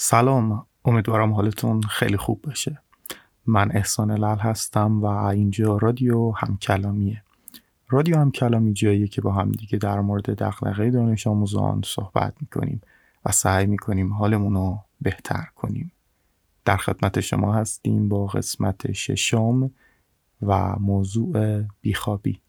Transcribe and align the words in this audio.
سلام. 0.00 0.66
امیدوارم 0.84 1.32
حالتون 1.32 1.82
خیلی 1.82 2.16
خوب 2.16 2.42
باشه. 2.42 2.78
من 3.46 3.70
احسان 3.72 4.10
لال 4.10 4.38
هستم 4.38 5.00
و 5.02 5.06
اینجا 5.06 5.76
رادیو 5.76 6.30
همکلامیه. 6.30 7.22
رادیو 7.88 8.18
همکلامی 8.18 8.72
جاییه 8.72 9.08
که 9.08 9.20
با 9.20 9.32
هم 9.32 9.52
دیگه 9.52 9.78
در 9.78 10.00
مورد 10.00 10.30
دقلقه 10.30 10.90
دانش 10.90 11.26
آموزان 11.26 11.82
صحبت 11.84 12.34
می‌کنیم 12.40 12.80
و 13.24 13.32
سعی 13.32 13.66
می‌کنیم 13.66 14.12
حالمون 14.12 14.54
رو 14.54 14.78
بهتر 15.00 15.46
کنیم. 15.56 15.92
در 16.64 16.76
خدمت 16.76 17.20
شما 17.20 17.54
هستیم 17.54 18.08
با 18.08 18.26
قسمت 18.26 18.92
ششم 18.92 19.70
و 20.42 20.76
موضوع 20.78 21.62
بیخوابی. 21.80 22.40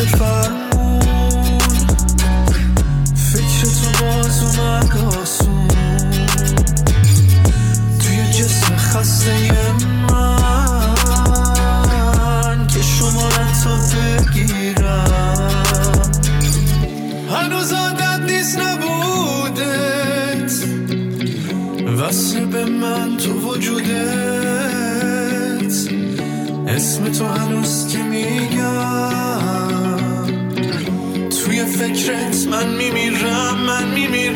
پشت 0.00 0.16
فرمون 0.16 1.00
فکر 3.14 3.64
تو 3.64 4.04
باز 4.04 4.42
اومد 4.42 4.96
آسون 5.22 5.68
توی 7.98 8.32
جسم 8.32 8.76
خسته 8.76 9.52
من 10.10 10.86
که 12.66 12.82
شمارت 12.82 13.64
تو 13.64 13.70
بگیرم 13.96 15.42
هنوز 17.30 17.72
عادت 17.72 18.20
نیست 18.20 18.58
نبودت 18.58 20.52
وصل 21.98 22.44
به 22.44 22.64
من 22.64 23.16
تو 23.16 23.32
وجودت 23.32 23.90
اسم 26.66 27.12
تو 27.12 27.26
هنوز 27.26 27.89
فکرت 31.80 32.46
من 32.46 32.68
میمیرم 32.68 33.56
من 33.66 33.88
میمیرم. 33.94 34.29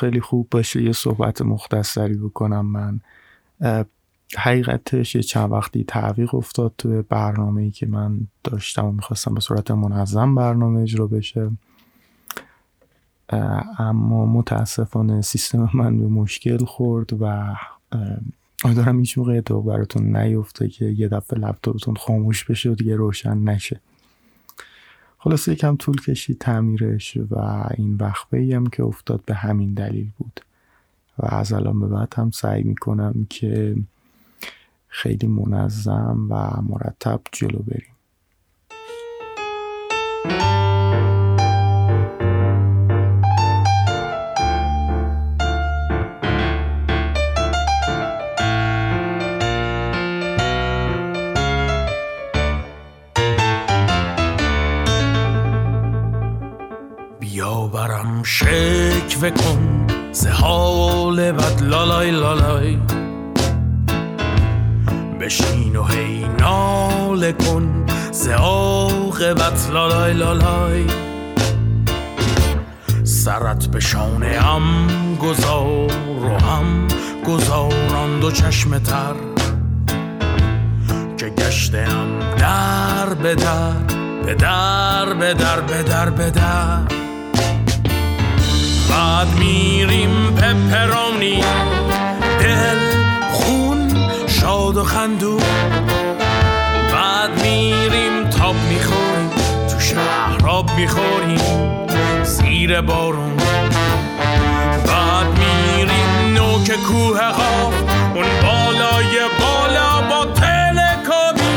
خیلی 0.00 0.20
خوب 0.20 0.48
باشه 0.50 0.82
یه 0.82 0.92
صحبت 0.92 1.42
مختصری 1.42 2.16
بکنم 2.16 2.66
من. 2.66 3.00
حقیقتش 4.36 5.14
یه 5.14 5.22
چند 5.22 5.52
وقتی 5.52 5.84
تعویق 5.84 6.34
افتاد 6.34 6.74
توی 6.78 7.02
برنامه 7.02 7.62
ای 7.62 7.70
که 7.70 7.86
من 7.86 8.20
داشتم 8.44 8.86
و 8.86 8.92
می‌خواستم 8.92 9.34
به 9.34 9.40
صورت 9.40 9.70
منظم 9.70 10.34
برنامه 10.34 10.80
اجرا 10.80 11.06
بشه. 11.06 11.50
اما 13.78 14.26
متاسفانه 14.26 15.22
سیستم 15.22 15.70
من 15.74 15.98
به 15.98 16.06
مشکل 16.06 16.64
خورد 16.64 17.22
و 17.22 17.54
امیدوارم 18.64 18.98
هیچ 18.98 19.18
موقع 19.18 19.36
اتفاق 19.36 19.64
براتون 19.64 20.16
نیفته 20.16 20.68
که 20.68 20.84
یه 20.84 21.08
دفعه 21.08 21.38
لپتاپتون 21.38 21.94
خاموش 21.94 22.44
بشه 22.44 22.70
و 22.70 22.74
دیگه 22.74 22.96
روشن 22.96 23.38
نشه. 23.38 23.80
خلاصه 25.22 25.52
یکم 25.52 25.76
طول 25.76 26.00
کشید 26.00 26.38
تعمیرش 26.38 27.16
و 27.30 27.38
این 27.78 27.96
وقفه 27.96 28.52
هم 28.56 28.66
که 28.66 28.82
افتاد 28.82 29.24
به 29.26 29.34
همین 29.34 29.74
دلیل 29.74 30.10
بود. 30.18 30.40
و 31.18 31.26
از 31.26 31.52
الان 31.52 31.80
به 31.80 31.86
بعد 31.86 32.14
هم 32.16 32.30
سعی 32.30 32.62
می‌کنم 32.62 33.26
که 33.30 33.76
خیلی 34.88 35.26
منظم 35.26 36.26
و 36.30 36.62
مرتب 36.62 37.20
جلو 37.32 37.58
بریم. 37.58 37.89
شکوه 58.32 59.30
کن 59.30 59.86
سه 60.12 60.30
حال 60.30 61.32
بد 61.32 61.62
لالای 61.62 62.10
لالای. 62.10 62.78
بشین 65.20 65.76
و 65.76 65.84
هی 65.84 66.26
ناله 66.38 67.32
کن 67.32 67.86
سه 68.10 68.34
عاقبت 68.34 69.70
لالای 69.72 70.12
لالای. 70.12 70.84
سرت 73.04 73.66
به 73.66 73.80
شانه 73.80 74.40
هم 74.40 74.62
گذار 75.16 76.24
و 76.24 76.38
هم 76.38 76.88
گذاران 77.26 78.20
دو 78.20 78.30
چشم 78.30 78.78
تر. 78.78 79.14
که 81.16 81.28
گشتم 81.28 82.18
در 82.38 83.14
به 83.14 83.34
در 83.34 83.72
به 84.26 84.34
در 84.34 85.14
به 85.14 85.34
در 85.34 85.60
به 85.60 85.82
در 85.82 86.10
به 86.10 86.30
در. 86.30 87.09
بعد 88.90 89.28
میریم 89.38 90.34
پپرونی. 90.34 91.44
دل 92.40 92.78
خون 93.32 94.08
شاد 94.26 94.76
و 94.76 94.84
خندو 94.84 95.40
بعد 96.92 97.42
میریم 97.42 98.30
تاب 98.30 98.54
می‌خوریم 98.68 99.30
تو 99.70 99.80
شهراب 99.80 100.70
می‌خوریم 100.76 101.40
زیر 102.24 102.80
بارون. 102.80 103.36
بعد 104.86 105.26
میریم 105.38 106.34
نوک 106.34 106.70
کوه 106.88 107.20
ها 107.20 107.72
اون 108.14 108.26
بالای 108.42 109.18
بالا 109.40 110.00
با 110.10 110.24
تلکابی 110.24 111.54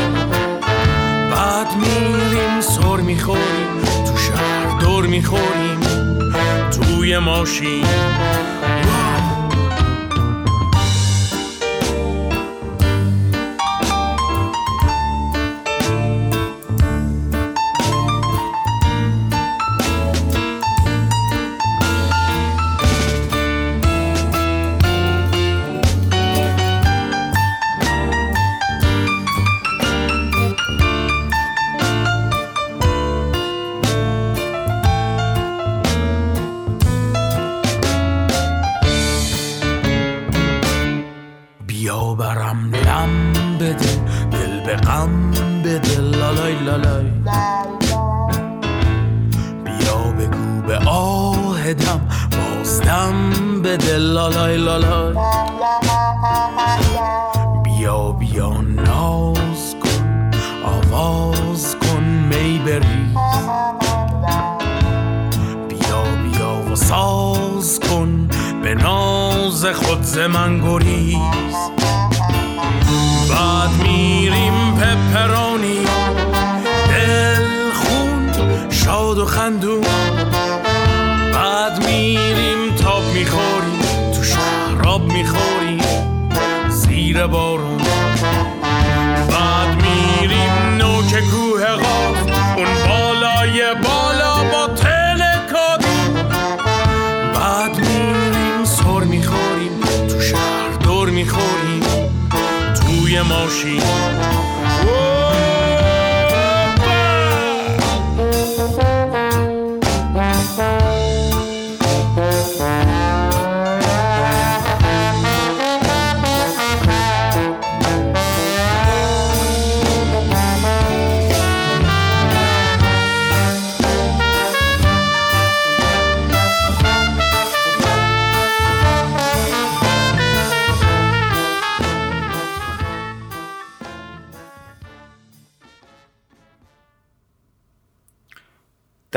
بعد 1.30 1.76
میریم 1.76 2.60
سر 2.60 2.96
می‌خوریم 2.96 3.82
تو 4.06 4.16
شهر 4.18 4.80
دور 4.80 5.06
می‌خوریم. 5.06 5.83
توی 6.80 7.18
ماشین. 7.18 7.84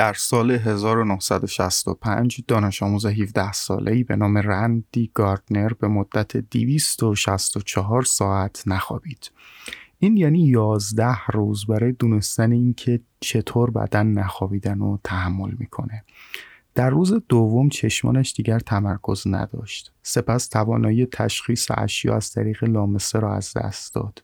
در 0.07 0.13
سال 0.13 0.51
1965 0.51 2.41
دانش 2.47 2.83
آموز 2.83 3.05
17 3.05 3.51
ساله‌ای 3.51 4.03
به 4.03 4.15
نام 4.15 4.37
رندی 4.37 5.11
گاردنر 5.13 5.73
به 5.73 5.87
مدت 5.87 6.37
264 6.37 8.03
ساعت 8.03 8.63
نخوابید. 8.67 9.31
این 9.99 10.17
یعنی 10.17 10.47
11 10.47 11.25
روز 11.25 11.65
برای 11.65 11.91
دونستن 11.91 12.51
اینکه 12.51 12.99
چطور 13.19 13.71
بدن 13.71 14.07
نخوابیدن 14.07 14.79
رو 14.79 14.99
تحمل 15.03 15.51
می‌کنه. 15.59 16.03
در 16.75 16.89
روز 16.89 17.13
دوم 17.29 17.69
چشمانش 17.69 18.33
دیگر 18.33 18.59
تمرکز 18.59 19.27
نداشت. 19.27 19.91
سپس 20.03 20.47
توانایی 20.47 21.05
تشخیص 21.05 21.67
اشیا 21.71 22.15
از 22.15 22.31
طریق 22.31 22.63
لامسه 22.63 23.19
را 23.19 23.35
از 23.35 23.53
دست 23.55 23.95
داد. 23.95 24.23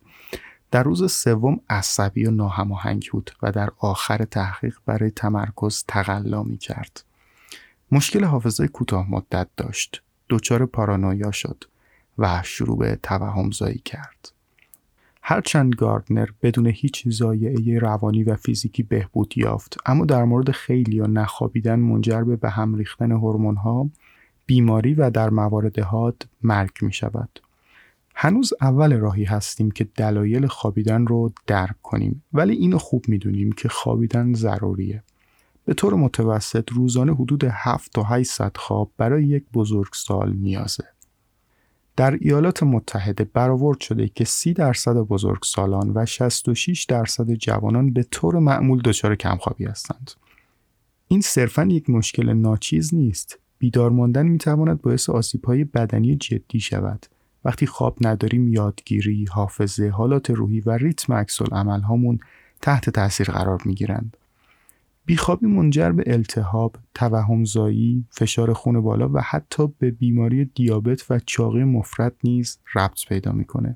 در 0.73 0.83
روز 0.83 1.11
سوم 1.11 1.59
عصبی 1.69 2.25
و 2.25 2.31
ناهماهنگ 2.31 3.09
بود 3.11 3.31
و 3.41 3.51
در 3.51 3.69
آخر 3.79 4.25
تحقیق 4.25 4.77
برای 4.85 5.11
تمرکز 5.11 5.83
تقلا 5.87 6.43
می 6.43 6.57
کرد. 6.57 7.03
مشکل 7.91 8.23
حافظه 8.23 8.67
کوتاه 8.67 9.11
مدت 9.11 9.47
داشت. 9.57 10.01
دچار 10.29 10.65
پارانویا 10.65 11.31
شد 11.31 11.63
و 12.17 12.41
شروع 12.43 12.77
به 12.77 12.99
توهمزایی 13.03 13.81
کرد. 13.85 14.31
هرچند 15.21 15.75
گاردنر 15.75 16.29
بدون 16.41 16.67
هیچ 16.67 17.07
زایعه 17.07 17.79
روانی 17.79 18.23
و 18.23 18.35
فیزیکی 18.35 18.83
بهبود 18.83 19.37
یافت 19.37 19.77
اما 19.85 20.05
در 20.05 20.23
مورد 20.23 20.51
خیلی 20.51 20.95
یا 20.95 21.05
نخوابیدن 21.05 21.79
منجر 21.79 22.23
به 22.23 22.35
به 22.35 22.49
هم 22.49 22.75
ریختن 22.75 23.11
هورمون‌ها 23.11 23.89
بیماری 24.45 24.93
و 24.93 25.09
در 25.09 25.29
موارد 25.29 25.79
حاد 25.79 26.27
مرگ 26.43 26.71
می 26.81 26.93
شود. 26.93 27.39
هنوز 28.15 28.53
اول 28.61 28.93
راهی 28.93 29.23
هستیم 29.23 29.71
که 29.71 29.83
دلایل 29.83 30.47
خوابیدن 30.47 31.07
رو 31.07 31.33
درک 31.47 31.81
کنیم 31.81 32.23
ولی 32.33 32.53
اینو 32.53 32.77
خوب 32.77 33.05
می‌دونیم 33.07 33.51
که 33.51 33.69
خوابیدن 33.69 34.33
ضروریه. 34.33 35.03
به 35.65 35.73
طور 35.73 35.93
متوسط 35.93 36.71
روزانه 36.71 37.13
حدود 37.13 37.43
7 37.43 37.91
تا 37.91 38.03
8 38.03 38.31
ساعت 38.31 38.57
خواب 38.57 38.91
برای 38.97 39.25
یک 39.25 39.43
بزرگسال 39.53 40.33
نیازه. 40.33 40.83
در 41.95 42.17
ایالات 42.21 42.63
متحده 42.63 43.23
برآورد 43.23 43.79
شده 43.79 44.07
که 44.07 44.25
30 44.25 44.53
درصد 44.53 44.95
بزرگسالان 44.95 45.91
و 45.95 46.05
66 46.05 46.83
درصد 46.83 47.33
جوانان 47.33 47.93
به 47.93 48.03
طور 48.03 48.39
معمول 48.39 48.81
دچار 48.81 49.15
کمخوابی 49.15 49.65
هستند. 49.65 50.11
این 51.07 51.21
صرفا 51.21 51.63
یک 51.63 51.89
مشکل 51.89 52.33
ناچیز 52.33 52.93
نیست. 52.95 53.39
بیدار 53.57 53.91
ماندن 53.91 54.25
می‌تواند 54.25 54.81
باعث 54.81 55.09
آسیب‌های 55.09 55.63
بدنی 55.63 56.15
جدی 56.15 56.59
شود. 56.59 57.05
وقتی 57.45 57.65
خواب 57.65 57.97
نداریم 58.01 58.47
یادگیری، 58.47 59.25
حافظه، 59.25 59.89
حالات 59.89 60.29
روحی 60.29 60.59
و 60.59 60.71
ریتم 60.71 61.13
عکس 61.13 61.41
هامون 61.41 62.19
تحت 62.61 62.89
تاثیر 62.89 63.31
قرار 63.31 63.61
می‌گیرند. 63.65 64.17
بیخوابی 65.05 65.47
منجر 65.47 65.91
به 65.91 66.03
التهاب، 66.13 66.75
توهمزایی، 66.93 68.05
فشار 68.09 68.53
خون 68.53 68.81
بالا 68.81 69.09
و 69.13 69.21
حتی 69.21 69.67
به 69.79 69.91
بیماری 69.91 70.45
دیابت 70.45 71.11
و 71.11 71.19
چاقی 71.25 71.63
مفرط 71.63 72.13
نیز 72.23 72.57
ربط 72.75 73.05
پیدا 73.07 73.31
می‌کنه. 73.31 73.75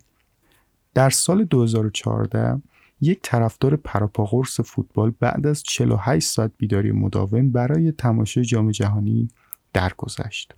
در 0.93 1.09
سال 1.09 1.43
2014 1.43 2.61
یک 3.01 3.19
طرفدار 3.23 3.75
پراپاقرص 3.75 4.59
فوتبال 4.59 5.13
بعد 5.19 5.47
از 5.47 5.63
48 5.63 6.27
ساعت 6.27 6.51
بیداری 6.57 6.91
مداوم 6.91 7.51
برای 7.51 7.91
تماشای 7.91 8.43
جام 8.43 8.71
جهانی 8.71 9.27
درگذشت. 9.73 10.53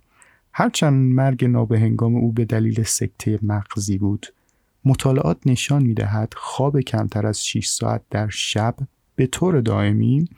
هرچند 0.52 1.14
مرگ 1.14 1.44
نابهنگام 1.44 2.14
او 2.14 2.32
به 2.32 2.44
دلیل 2.44 2.82
سکته 2.82 3.38
مغزی 3.42 3.98
بود 3.98 4.26
مطالعات 4.84 5.38
نشان 5.46 5.82
می‌دهد 5.82 6.34
خواب 6.36 6.80
کمتر 6.80 7.26
از 7.26 7.44
6 7.44 7.66
ساعت 7.66 8.02
در 8.10 8.28
شب 8.28 8.76
به 9.16 9.26
طور 9.26 9.60
دائمی 9.60 10.28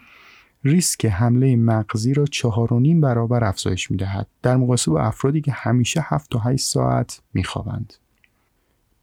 ریسک 0.64 1.06
حمله 1.06 1.56
مغزی 1.56 2.14
را 2.14 2.24
چهار 2.24 2.72
و 2.72 2.80
نیم 2.80 3.00
برابر 3.00 3.44
افزایش 3.44 3.90
می 3.90 3.96
دهد 3.96 4.26
در 4.42 4.56
مقایسه 4.56 4.90
با 4.90 5.00
افرادی 5.00 5.40
که 5.40 5.52
همیشه 5.52 6.00
7 6.04 6.30
تا 6.30 6.38
8 6.38 6.64
ساعت 6.64 7.20
می 7.34 7.44
خوابند. 7.44 7.94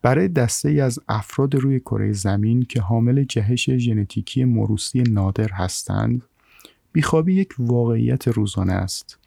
برای 0.01 0.27
دسته 0.27 0.69
ای 0.69 0.81
از 0.81 0.99
افراد 1.09 1.55
روی 1.55 1.79
کره 1.79 2.13
زمین 2.13 2.61
که 2.61 2.81
حامل 2.81 3.23
جهش 3.23 3.69
ژنتیکی 3.69 4.45
موروسی 4.45 5.01
نادر 5.01 5.49
هستند 5.53 6.21
بیخوابی 6.91 7.33
یک 7.33 7.53
واقعیت 7.59 8.27
روزانه 8.27 8.73
است 8.73 9.19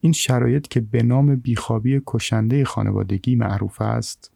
این 0.00 0.12
شرایط 0.12 0.68
که 0.68 0.80
به 0.80 1.02
نام 1.02 1.36
بیخوابی 1.36 2.02
کشنده 2.06 2.64
خانوادگی 2.64 3.36
معروف 3.36 3.80
است 3.80 4.32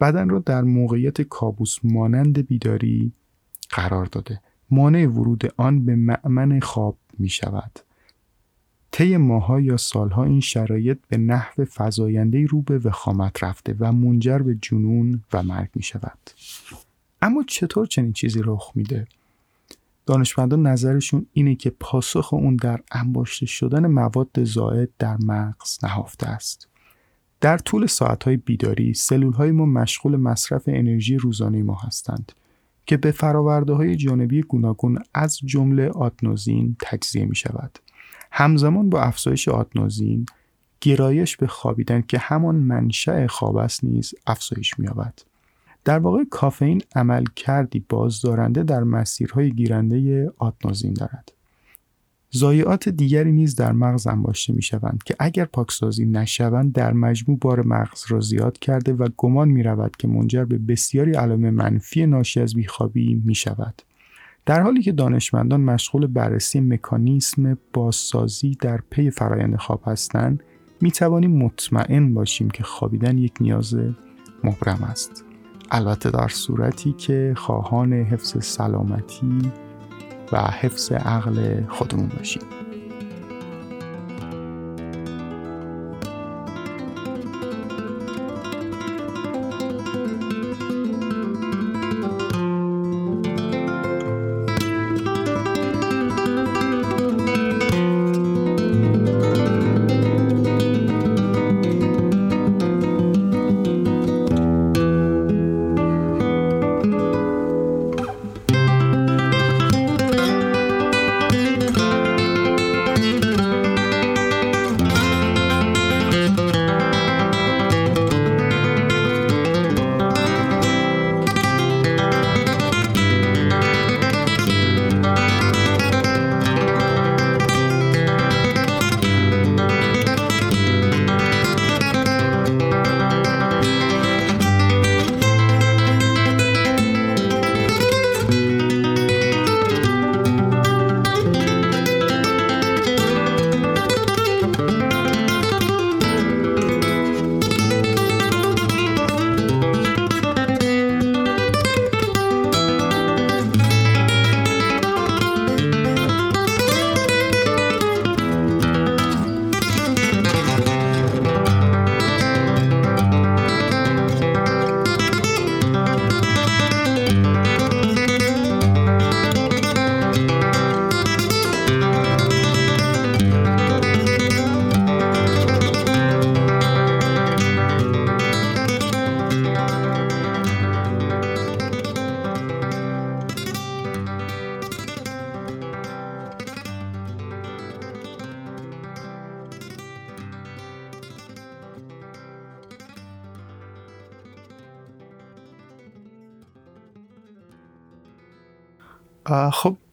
بدن 0.00 0.28
را 0.28 0.38
در 0.38 0.62
موقعیت 0.62 1.22
کابوس 1.22 1.78
مانند 1.84 2.46
بیداری 2.46 3.12
قرار 3.70 4.06
داده. 4.06 4.40
مانع 4.70 5.06
ورود 5.06 5.52
آن 5.56 5.84
به 5.84 5.96
معمن 5.96 6.60
خواب 6.60 6.96
می 7.18 7.28
شود. 7.28 7.78
طی 8.90 9.16
ماها 9.16 9.60
یا 9.60 9.76
سالها 9.76 10.24
این 10.24 10.40
شرایط 10.40 10.98
به 11.08 11.16
نحو 11.16 11.64
فزاینده 11.74 12.46
رو 12.46 12.62
به 12.62 12.78
وخامت 12.78 13.44
رفته 13.44 13.76
و 13.78 13.92
منجر 13.92 14.38
به 14.38 14.58
جنون 14.62 15.22
و 15.32 15.42
مرگ 15.42 15.68
می 15.74 15.82
شود. 15.82 16.18
اما 17.22 17.44
چطور 17.48 17.86
چنین 17.86 18.12
چیزی 18.12 18.40
رخ 18.44 18.72
میده؟ 18.74 19.06
دانشمندان 20.06 20.66
نظرشون 20.66 21.26
اینه 21.32 21.54
که 21.54 21.70
پاسخ 21.70 22.32
اون 22.32 22.56
در 22.56 22.80
انباشته 22.92 23.46
شدن 23.46 23.86
مواد 23.86 24.44
زائد 24.44 24.88
در 24.98 25.16
مغز 25.16 25.78
نهفته 25.84 26.26
است 26.26 26.68
در 27.40 27.58
طول 27.58 27.86
ساعتهای 27.86 28.36
بیداری 28.36 28.94
سلول 28.94 29.32
های 29.32 29.50
ما 29.50 29.66
مشغول 29.66 30.16
مصرف 30.16 30.62
انرژی 30.66 31.16
روزانه 31.16 31.62
ما 31.62 31.74
هستند 31.74 32.32
که 32.86 32.96
به 32.96 33.10
فراورده 33.10 33.72
های 33.72 33.96
جانبی 33.96 34.42
گوناگون 34.42 34.98
از 35.14 35.38
جمله 35.38 35.88
آتنوزین 35.88 36.76
تجزیه 36.80 37.24
می 37.24 37.36
شود. 37.36 37.78
همزمان 38.32 38.90
با 38.90 39.00
افزایش 39.00 39.48
آتنوزین 39.48 40.26
گرایش 40.80 41.36
به 41.36 41.46
خوابیدن 41.46 42.02
که 42.02 42.18
همان 42.18 42.54
منشأ 42.54 43.26
خواب 43.26 43.56
است 43.56 43.84
نیز 43.84 44.14
افزایش 44.26 44.78
می‌یابد. 44.78 45.14
در 45.84 45.98
واقع 45.98 46.24
کافئین 46.30 46.82
عمل 46.94 47.24
کردی 47.36 47.84
بازدارنده 47.88 48.62
در 48.62 48.82
مسیرهای 48.82 49.50
گیرنده 49.50 50.30
آتنوزین 50.38 50.92
دارد. 50.92 51.32
زایعات 52.30 52.88
دیگری 52.88 53.32
نیز 53.32 53.54
در 53.54 53.72
مغز 53.72 54.06
انباشته 54.06 54.52
می 54.52 54.62
شوند 54.62 55.02
که 55.04 55.16
اگر 55.18 55.44
پاکسازی 55.44 56.06
نشوند 56.06 56.72
در 56.72 56.92
مجموع 56.92 57.38
بار 57.38 57.66
مغز 57.66 58.04
را 58.08 58.20
زیاد 58.20 58.58
کرده 58.58 58.92
و 58.92 59.08
گمان 59.16 59.48
می 59.48 59.62
رود 59.62 59.96
که 59.96 60.08
منجر 60.08 60.44
به 60.44 60.58
بسیاری 60.58 61.12
علائم 61.12 61.50
منفی 61.50 62.06
ناشی 62.06 62.40
از 62.40 62.54
بیخوابی 62.54 63.22
می 63.24 63.34
شود. 63.34 63.82
در 64.46 64.60
حالی 64.60 64.82
که 64.82 64.92
دانشمندان 64.92 65.60
مشغول 65.60 66.06
بررسی 66.06 66.60
مکانیسم 66.60 67.58
بازسازی 67.72 68.56
در 68.60 68.80
پی 68.90 69.10
فرایند 69.10 69.56
خواب 69.56 69.82
هستند 69.86 70.42
می 70.80 70.90
توانیم 70.90 71.30
مطمئن 71.30 72.14
باشیم 72.14 72.50
که 72.50 72.62
خوابیدن 72.62 73.18
یک 73.18 73.34
نیاز 73.40 73.74
مبرم 74.44 74.82
است 74.82 75.24
البته 75.74 76.10
در 76.10 76.28
صورتی 76.28 76.92
که 76.92 77.34
خواهان 77.36 77.92
حفظ 77.92 78.44
سلامتی 78.44 79.52
و 80.32 80.38
حفظ 80.38 80.92
عقل 80.92 81.60
خودمون 81.68 82.08
باشیم. 82.08 82.42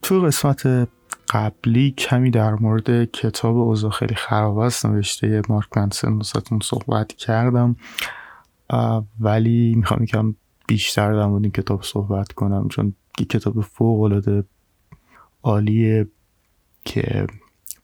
تو 0.10 0.22
قسمت 0.22 0.90
قبلی 1.30 1.92
کمی 1.92 2.32
در 2.32 2.54
مورد 2.54 3.12
کتاب 3.12 3.58
اوضاع 3.58 3.92
خیلی 3.92 4.16
خراب 4.16 4.58
است 4.58 4.86
نوشته 4.86 5.42
مارک 5.50 5.78
منسن 5.78 6.18
دوستتون 6.18 6.60
صحبت 6.64 7.14
کردم 7.14 7.76
ولی 9.20 9.76
می‌خوام 9.76 10.04
یکم 10.04 10.36
بیشتر 10.68 11.14
در 11.14 11.26
مورد 11.26 11.44
این 11.44 11.52
کتاب 11.52 11.84
صحبت 11.84 12.32
کنم 12.32 12.68
چون 12.68 12.94
این 13.18 13.28
کتاب 13.28 13.62
فوق 13.62 14.02
العاده 14.02 14.44
عالیه 15.44 16.08
که 16.86 17.28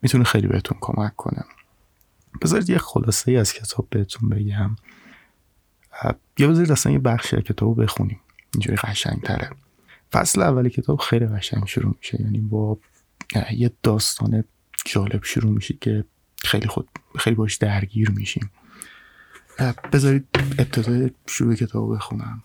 می‌تونه 0.02 0.24
خیلی 0.24 0.46
بهتون 0.46 0.78
کمک 0.80 1.16
کنه. 1.16 1.44
بذارید 2.42 2.70
یه 2.70 2.78
خلاصه 2.78 3.30
ای 3.30 3.36
از 3.36 3.52
کتاب 3.52 3.86
بهتون 3.90 4.28
بگم. 4.28 4.76
یا 6.38 6.48
بذارید 6.48 6.72
اصلا 6.72 6.92
یه 6.92 6.98
بخشی 6.98 7.36
از 7.36 7.42
کتاب 7.42 7.82
بخونیم. 7.82 8.20
اینجوری 8.54 8.76
قشنگ 8.76 9.22
تره 9.22 9.50
فصل 10.12 10.42
اول 10.42 10.68
کتاب 10.68 11.00
خیلی 11.00 11.26
قشنگ 11.26 11.66
شروع 11.66 11.94
میشه. 11.98 12.22
یعنی 12.22 12.38
با 12.38 12.78
یه 13.52 13.70
داستان 13.82 14.44
جالب 14.86 15.24
شروع 15.24 15.52
میشه 15.52 15.74
که 15.80 16.04
خیلی 16.44 16.68
خود 16.68 16.88
خیلی 17.18 17.36
باش 17.36 17.56
درگیر 17.56 18.10
میشیم. 18.10 18.50
بذارید 19.92 20.26
ابتدای 20.58 21.10
شروع 21.26 21.54
کتاب 21.54 21.94
بخونم. 21.94 22.42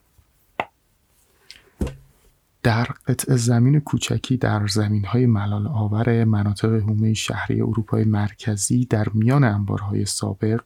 در 2.63 2.83
قطع 2.83 3.35
زمین 3.35 3.79
کوچکی 3.79 4.37
در 4.37 4.67
زمین 4.67 5.05
های 5.05 5.25
ملال 5.25 5.67
آور 5.67 6.23
مناطق 6.23 6.69
هومه 6.69 7.13
شهری 7.13 7.61
اروپای 7.61 8.03
مرکزی 8.03 8.85
در 8.85 9.07
میان 9.13 9.43
انبارهای 9.43 10.05
سابق 10.05 10.61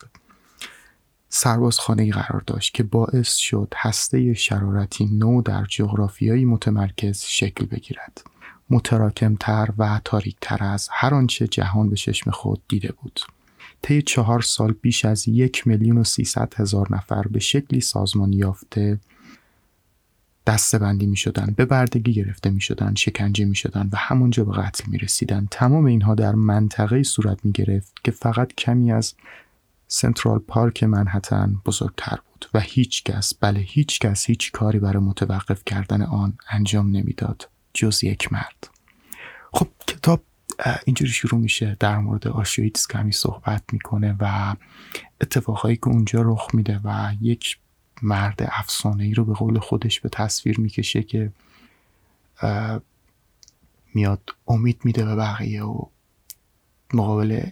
سربازخانه 1.38 2.12
قرار 2.12 2.44
داشت 2.48 2.74
که 2.74 2.84
باعث 2.84 3.36
شد 3.36 3.74
هسته 3.77 4.34
شرارتی 4.34 5.06
نو 5.06 5.42
در 5.42 5.65
جغرافیایی 5.70 6.46
متمرکز 6.46 7.22
شکل 7.22 7.65
بگیرد. 7.65 8.24
متراکمتر 8.70 9.70
و 9.77 10.01
تاریکتر 10.06 10.63
از 10.63 10.89
هر 10.92 11.13
آنچه 11.13 11.48
جهان 11.48 11.89
به 11.89 11.96
چشم 11.96 12.32
خود 12.32 12.62
دیده 12.68 12.94
بود. 13.01 13.20
طی 13.82 14.01
چهار 14.01 14.42
سال 14.42 14.74
بیش 14.82 15.06
از 15.06 15.27
یک 15.27 15.68
میلیون 15.68 15.98
و 15.98 16.04
سیصد 16.04 16.54
هزار 16.58 16.88
نفر 16.89 17.22
به 17.22 17.39
شکلی 17.39 17.82
سازمان 17.82 18.34
یافته 18.34 19.00
دستبندی 20.48 21.06
می 21.06 21.18
شدن 21.18 21.54
به 21.58 21.65
بردگی 21.65 22.13
گرفته 22.13 22.50
می 22.50 22.62
شدن 22.62 22.96
شکنجه 22.96 23.46
می 23.46 23.56
شدن 23.56 23.89
و 23.94 23.98
همونجا 23.98 24.44
به 24.44 24.51
قتل 24.51 24.84
می 24.88 24.98
رسیدن 24.98 25.48
تمام 25.51 25.86
اینها 25.86 26.15
در 26.15 26.36
منطقه 26.36 27.04
صورت 27.04 27.46
می 27.46 27.51
گرفت 27.51 27.94
که 28.04 28.12
فقط 28.12 28.54
کمی 28.54 28.92
از 28.92 29.13
سنترال 29.88 30.39
پارک 30.39 30.84
منحتن 30.84 31.62
بزرگتر 31.65 32.20
بود 32.25 32.46
و 32.54 32.60
هیچ 32.60 33.04
کس 33.04 33.34
بله 33.34 33.60
هیچ 33.60 34.00
کس 34.00 34.25
هیچ 34.25 34.51
کاری 34.51 34.80
برای 34.80 35.04
متوقف 35.04 35.63
کردن 35.65 36.01
آن 36.01 36.38
انجام 36.50 36.88
نمی‌داد 36.92 37.50
جز 37.74 38.04
یک 38.04 38.34
مرد. 38.34 38.70
خب 39.54 39.68
کتاب 39.88 40.24
اینجوری 40.86 41.12
شروع 41.12 41.42
میشه 41.42 41.77
در 41.80 41.98
مورد 41.98 42.27
آشویتس 42.27 42.88
کمی 42.88 43.12
صحبت 43.12 43.63
می‌کنه 43.72 44.15
و 44.20 44.56
اتفاقهایی 45.22 45.75
که 45.75 45.88
اونجا 45.88 46.22
رخ 46.22 46.48
میده 46.54 46.80
و 46.84 47.13
یک 47.22 47.58
مرد 48.01 48.50
افسانه 48.51 49.04
ای 49.04 49.13
رو 49.13 49.25
به 49.25 49.34
قول 49.34 49.60
خودش 49.60 50.00
به 50.00 50.10
تصویر 50.10 50.60
می‌کشه 50.60 51.04
که 51.04 51.32
میاد 53.94 54.30
امید 54.48 54.82
میده 54.84 55.06
به 55.06 55.15
بقیه 55.15 55.63
و 55.63 55.86
مقابل 56.94 57.50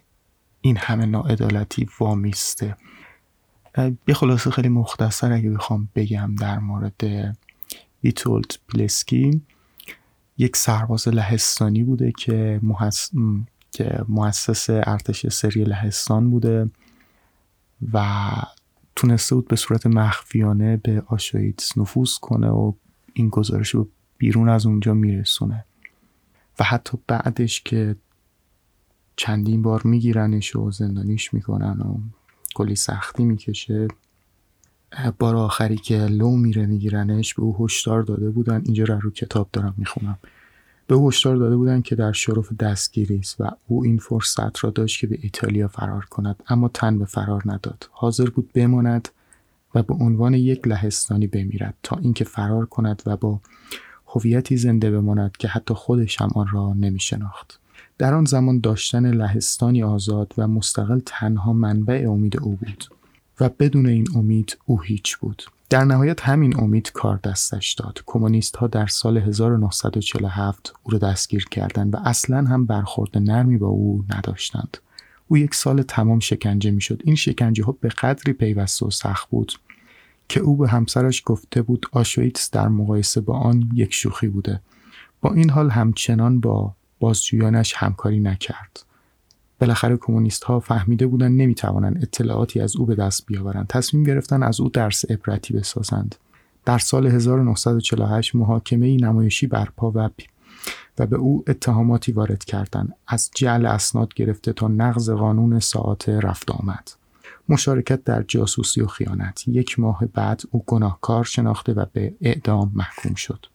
این 0.65 0.77
همه 0.77 1.05
ناعدالتی 1.05 1.87
وامیسته. 1.99 2.77
یه 4.07 4.13
خلاصه 4.13 4.51
خیلی 4.51 4.69
مختصر 4.69 5.31
اگه 5.31 5.49
بخوام 5.49 5.89
بگم 5.95 6.35
در 6.35 6.59
مورد 6.59 7.03
ویتولد 8.03 8.51
پلسکی 8.69 9.41
یک 10.37 10.57
سرباز 10.57 11.07
لهستانی 11.07 11.83
بوده 11.83 12.11
که, 12.11 12.59
محس... 12.63 13.11
که 13.71 14.05
مؤسس 14.07 14.69
ارتش 14.69 15.27
سری 15.27 15.63
لهستان 15.63 16.31
بوده 16.31 16.69
و 17.93 18.29
تونسته 18.95 19.35
بود 19.35 19.47
به 19.47 19.55
صورت 19.55 19.87
مخفیانه 19.87 20.77
به 20.77 21.03
آشویتس 21.07 21.77
نفوذ 21.77 22.13
کنه 22.13 22.49
و 22.49 22.73
این 23.13 23.29
گزارش 23.29 23.69
رو 23.69 23.87
بیرون 24.17 24.49
از 24.49 24.65
اونجا 24.65 24.93
میرسونه. 24.93 25.65
و 26.59 26.63
حتی 26.63 26.97
بعدش 27.07 27.61
که 27.61 27.95
چندین 29.15 29.61
بار 29.61 29.81
میگیرنش 29.85 30.55
و 30.55 30.71
زندانیش 30.71 31.33
می‌کنن 31.33 31.79
و 31.79 31.97
کلی 32.55 32.75
سختی 32.75 33.25
می‌کشه. 33.25 33.87
بار 35.19 35.35
آخری 35.35 35.75
که 35.75 36.05
لو 36.05 36.31
میره 36.35 36.65
میگیرنش 36.65 37.33
به 37.33 37.41
او 37.43 37.65
هشدار 37.65 38.03
داده 38.03 38.29
بودن. 38.29 38.61
اینجا 38.65 38.83
رو 38.83 38.99
رو 38.99 39.11
کتاب 39.11 39.49
دارم 39.53 39.73
می‌خونم. 39.77 40.17
به 40.87 40.95
او 40.95 41.07
هشدار 41.07 41.35
داده 41.35 41.55
بودن 41.55 41.81
که 41.81 41.95
در 41.95 42.11
شرف 42.11 42.53
دستگیری 42.53 43.17
است 43.17 43.41
و 43.41 43.49
او 43.67 43.83
این 43.83 43.97
فرصت 43.97 44.63
را 44.63 44.69
داشت 44.69 45.01
که 45.01 45.07
به 45.07 45.17
ایتالیا 45.21 45.67
فرار 45.67 46.05
کند 46.05 46.43
اما 46.47 46.67
تن 46.67 46.99
به 46.99 47.05
فرار 47.05 47.41
نداد. 47.45 47.89
حاضر 47.91 48.29
بود 48.29 48.51
بماند 48.53 49.09
و 49.75 49.83
به 49.83 49.93
عنوان 49.93 50.33
یک 50.33 50.67
لهستانی 50.67 51.27
بمیرد 51.27 51.73
تا 51.83 51.95
اینکه 51.95 52.23
فرار 52.23 52.65
کند 52.65 53.03
و 53.05 53.17
با 53.17 53.39
هویتی 54.07 54.57
زنده 54.57 54.91
بماند 54.91 55.37
که 55.37 55.47
حتی 55.47 55.73
خودش 55.73 56.21
هم 56.21 56.29
آن 56.35 56.47
را 56.47 56.73
نمی 56.73 56.99
شناخت. 56.99 57.59
در 57.97 58.13
آن 58.13 58.25
زمان 58.25 58.59
داشتن 58.59 59.11
لهستانی 59.11 59.83
آزاد 59.83 60.33
و 60.37 60.47
مستقل 60.47 60.99
تنها 61.05 61.53
منبع 61.53 62.05
امید 62.09 62.39
او 62.41 62.55
بود 62.55 62.85
و 63.39 63.49
بدون 63.49 63.87
این 63.87 64.07
امید 64.15 64.57
او 64.65 64.81
هیچ 64.81 65.17
بود. 65.17 65.43
در 65.69 65.83
نهایت 65.83 66.21
همین 66.21 66.59
امید 66.59 66.91
کار 66.91 67.19
دستش 67.23 67.73
داد. 67.73 68.03
کمونیست 68.05 68.55
ها 68.55 68.67
در 68.67 68.87
سال 68.87 69.17
1947 69.17 70.73
او 70.83 70.91
را 70.91 70.97
دستگیر 70.97 71.45
کردند 71.45 71.95
و 71.95 71.97
اصلا 72.05 72.37
هم 72.37 72.65
برخورد 72.65 73.17
نرمی 73.17 73.57
با 73.57 73.67
او 73.67 74.03
نداشتند. 74.09 74.77
او 75.27 75.37
یک 75.37 75.55
سال 75.55 75.81
تمام 75.81 76.19
شکنجه 76.19 76.71
می‌شد. 76.71 77.01
این 77.03 77.15
شکنجه 77.15 77.63
ها 77.63 77.71
به 77.71 77.89
قدری 77.89 78.33
پیوسته 78.33 78.85
و 78.85 78.89
سخت 78.89 79.29
بود 79.29 79.53
که 80.29 80.39
او 80.39 80.55
به 80.57 80.69
همسرش 80.69 81.23
گفته 81.25 81.61
بود 81.61 81.85
آشویتس 81.91 82.51
در 82.51 82.67
مقایسه 82.67 83.21
با 83.21 83.37
آن 83.37 83.69
یک 83.73 83.93
شوخی 83.93 84.27
بوده 84.27 84.59
با 85.21 85.33
این 85.33 85.49
حال 85.49 85.69
همچنان 85.69 86.39
با 86.39 86.75
بازجویانش 87.03 87.73
همکاری 87.77 88.19
نکرد. 88.19 88.85
بالاخره 89.59 89.97
کمونیست 89.97 90.43
ها 90.43 90.59
فهمیده 90.59 91.07
بودند 91.07 91.41
نمی‌توانند 91.41 92.03
اطلاعاتی 92.03 92.59
از 92.59 92.75
او 92.75 92.85
به 92.85 92.95
دست 92.95 93.25
بیاورند. 93.25 93.67
تصمیم 93.67 94.03
گرفتن 94.03 94.43
از 94.43 94.61
او 94.61 94.69
درس 94.69 95.11
عبرتی 95.11 95.53
بسازند. 95.53 96.15
در 96.65 96.77
سال 96.77 97.07
1948 97.07 98.35
محاکمه 98.35 98.97
نمایشی 98.97 99.47
برپا 99.47 99.91
و 99.95 100.09
و 100.99 101.05
به 101.05 101.15
او 101.15 101.43
اتهاماتی 101.47 102.11
وارد 102.11 102.43
کردند. 102.43 102.93
از 103.07 103.31
جعل 103.35 103.65
اسناد 103.65 104.13
گرفته 104.13 104.53
تا 104.53 104.67
نقض 104.67 105.09
قانون 105.09 105.59
ساعت 105.59 106.09
رفت 106.09 106.51
آمد. 106.51 106.91
مشارکت 107.49 108.03
در 108.03 108.23
جاسوسی 108.23 108.81
و 108.81 108.87
خیانت. 108.87 109.47
یک 109.47 109.79
ماه 109.79 110.05
بعد 110.05 110.41
او 110.51 110.63
گناهکار 110.67 111.23
شناخته 111.23 111.73
و 111.73 111.85
به 111.93 112.13
اعدام 112.21 112.71
محکوم 112.75 113.15
شد. 113.15 113.45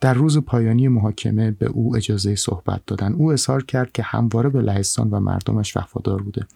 در 0.00 0.14
روز 0.14 0.38
پایانی 0.38 0.88
محاکمه 0.88 1.50
به 1.50 1.66
او 1.66 1.96
اجازه 1.96 2.34
صحبت 2.34 2.80
دادن. 2.86 3.12
او 3.12 3.32
اظهار 3.32 3.64
کرد 3.64 3.92
که 3.92 4.02
همواره 4.02 4.48
به 4.48 4.60
لهستان 4.60 5.10
و 5.10 5.20
مردمش 5.20 5.76
وفادار 5.76 6.22
بوده 6.22 6.46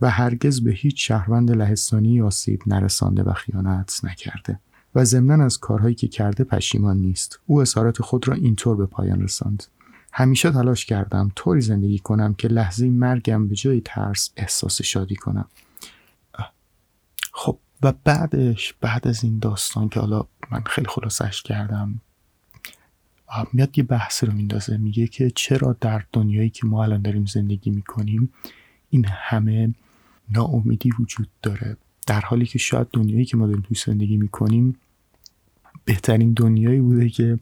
و 0.00 0.10
هرگز 0.10 0.60
به 0.60 0.72
هیچ 0.72 1.08
شهروند 1.08 1.50
لهستانی 1.50 2.22
آسیب 2.22 2.62
نرسانده 2.66 3.22
و 3.22 3.32
خیانت 3.32 4.00
نکرده 4.04 4.58
و 4.94 5.04
ضمنا 5.04 5.44
از 5.44 5.58
کارهایی 5.58 5.94
که 5.94 6.08
کرده 6.08 6.44
پشیمان 6.44 6.96
نیست. 6.96 7.40
او 7.46 7.60
اظهارات 7.60 8.02
خود 8.02 8.28
را 8.28 8.34
اینطور 8.34 8.76
به 8.76 8.86
پایان 8.86 9.22
رساند. 9.22 9.64
همیشه 10.12 10.50
تلاش 10.50 10.86
کردم 10.86 11.32
طوری 11.36 11.60
زندگی 11.60 11.98
کنم 11.98 12.34
که 12.34 12.48
لحظه 12.48 12.90
مرگم 12.90 13.48
به 13.48 13.54
جای 13.54 13.82
ترس 13.84 14.30
احساس 14.36 14.82
شادی 14.82 15.16
کنم. 15.16 15.48
خب 17.32 17.58
و 17.82 17.92
بعدش 18.04 18.74
بعد 18.80 19.08
از 19.08 19.24
این 19.24 19.38
داستان 19.38 19.88
که 19.88 20.00
حالا 20.00 20.24
من 20.50 20.62
خیلی 20.66 20.88
خلاصش 20.88 21.42
کردم 21.42 22.00
میاد 23.52 23.78
یه 23.78 23.84
بحث 23.84 24.24
رو 24.24 24.32
میندازه 24.32 24.76
میگه 24.76 25.06
که 25.06 25.30
چرا 25.34 25.76
در 25.80 26.04
دنیایی 26.12 26.50
که 26.50 26.66
ما 26.66 26.84
الان 26.84 27.02
داریم 27.02 27.26
زندگی 27.26 27.70
می‌کنیم 27.70 28.32
این 28.90 29.04
همه 29.08 29.74
ناامیدی 30.30 30.90
وجود 30.98 31.28
داره؟ 31.42 31.76
در 32.06 32.20
حالی 32.20 32.46
که 32.46 32.58
شاید 32.58 32.86
دنیایی 32.92 33.24
که 33.24 33.36
ما 33.36 33.46
داریم 33.46 33.62
توی 33.62 33.76
زندگی 33.86 34.16
می‌کنیم 34.16 34.76
بهترین 35.84 36.32
دنیایی 36.32 36.80
بوده 36.80 37.08
که 37.08 37.38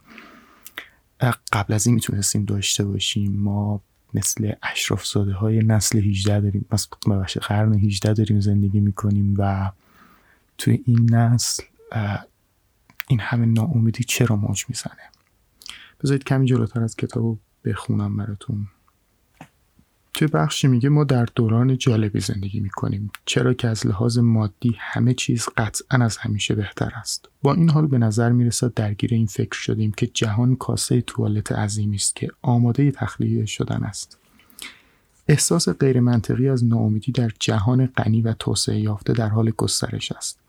قبل 1.53 1.75
از 1.75 1.87
این 1.87 1.95
می‌تونستیم 1.95 2.45
داشته 2.45 2.85
باشیم. 2.85 3.33
ما 3.33 3.81
مثل 4.15 4.53
اشراف 4.63 5.07
زاده 5.07 5.33
های 5.33 5.59
نسل 5.59 5.99
18 5.99 6.41
داریم 6.41 6.65
مثل 6.73 6.87
قرن 7.41 7.75
18 7.75 8.13
داریم 8.13 8.41
زندگی 8.41 8.81
می‌کنیم 8.81 9.35
و 9.39 9.71
توی 10.59 10.83
این 10.87 11.15
نسل 11.15 11.63
این 13.09 13.21
همه 13.21 13.47
ناامیدی 13.47 14.05
چرا 14.05 14.37
موج 14.37 14.65
می‌زنه؟ 14.69 15.10
بذارید 16.03 16.25
کمی 16.25 16.47
جلوتر 16.47 16.83
از 16.83 16.97
کتاب 16.97 17.39
بخونم 17.65 18.17
براتون. 18.17 18.67
توی 20.15 20.29
بخشی 20.29 20.69
میگه 20.69 20.89
ما 20.89 21.05
در 21.05 21.25
دوران 21.35 21.79
جالبی 21.79 22.21
زندگی 22.21 22.61
می‌کنیم 22.61 23.11
چرا 23.25 23.55
که 23.55 23.69
از 23.69 23.87
لحاظ 23.87 24.19
مادی 24.19 24.77
همه 24.79 25.15
چیز 25.15 25.49
قطعا 25.57 26.05
از 26.05 26.17
همیشه 26.17 26.55
بهتر 26.55 26.93
است. 26.97 27.29
با 27.43 27.55
این 27.55 27.71
حال 27.71 27.87
به 27.87 27.99
نظر 27.99 28.33
می‌رسد 28.33 28.75
درگیر 28.75 29.15
این 29.15 29.27
فکر 29.27 29.59
شدیم 29.59 29.93
که 29.93 30.07
جهان 30.07 30.57
کاسه 30.57 31.01
توالت 31.01 31.53
عظیمی 31.53 31.97
است 31.97 32.17
که 32.17 32.29
آماده 32.43 32.91
تخلیه 32.91 33.47
شدن 33.47 33.83
است. 33.85 34.19
احساس 35.29 35.69
غیرمنطقی 35.69 36.49
از 36.49 36.65
ناامیدی 36.65 37.13
در 37.13 37.31
جهان 37.39 37.87
غنی 37.87 38.23
و 38.23 38.33
توسعه 38.33 38.81
یافته 38.81 39.13
در 39.13 39.29
حال 39.29 39.51
گسترش 39.51 40.13
است. 40.13 40.40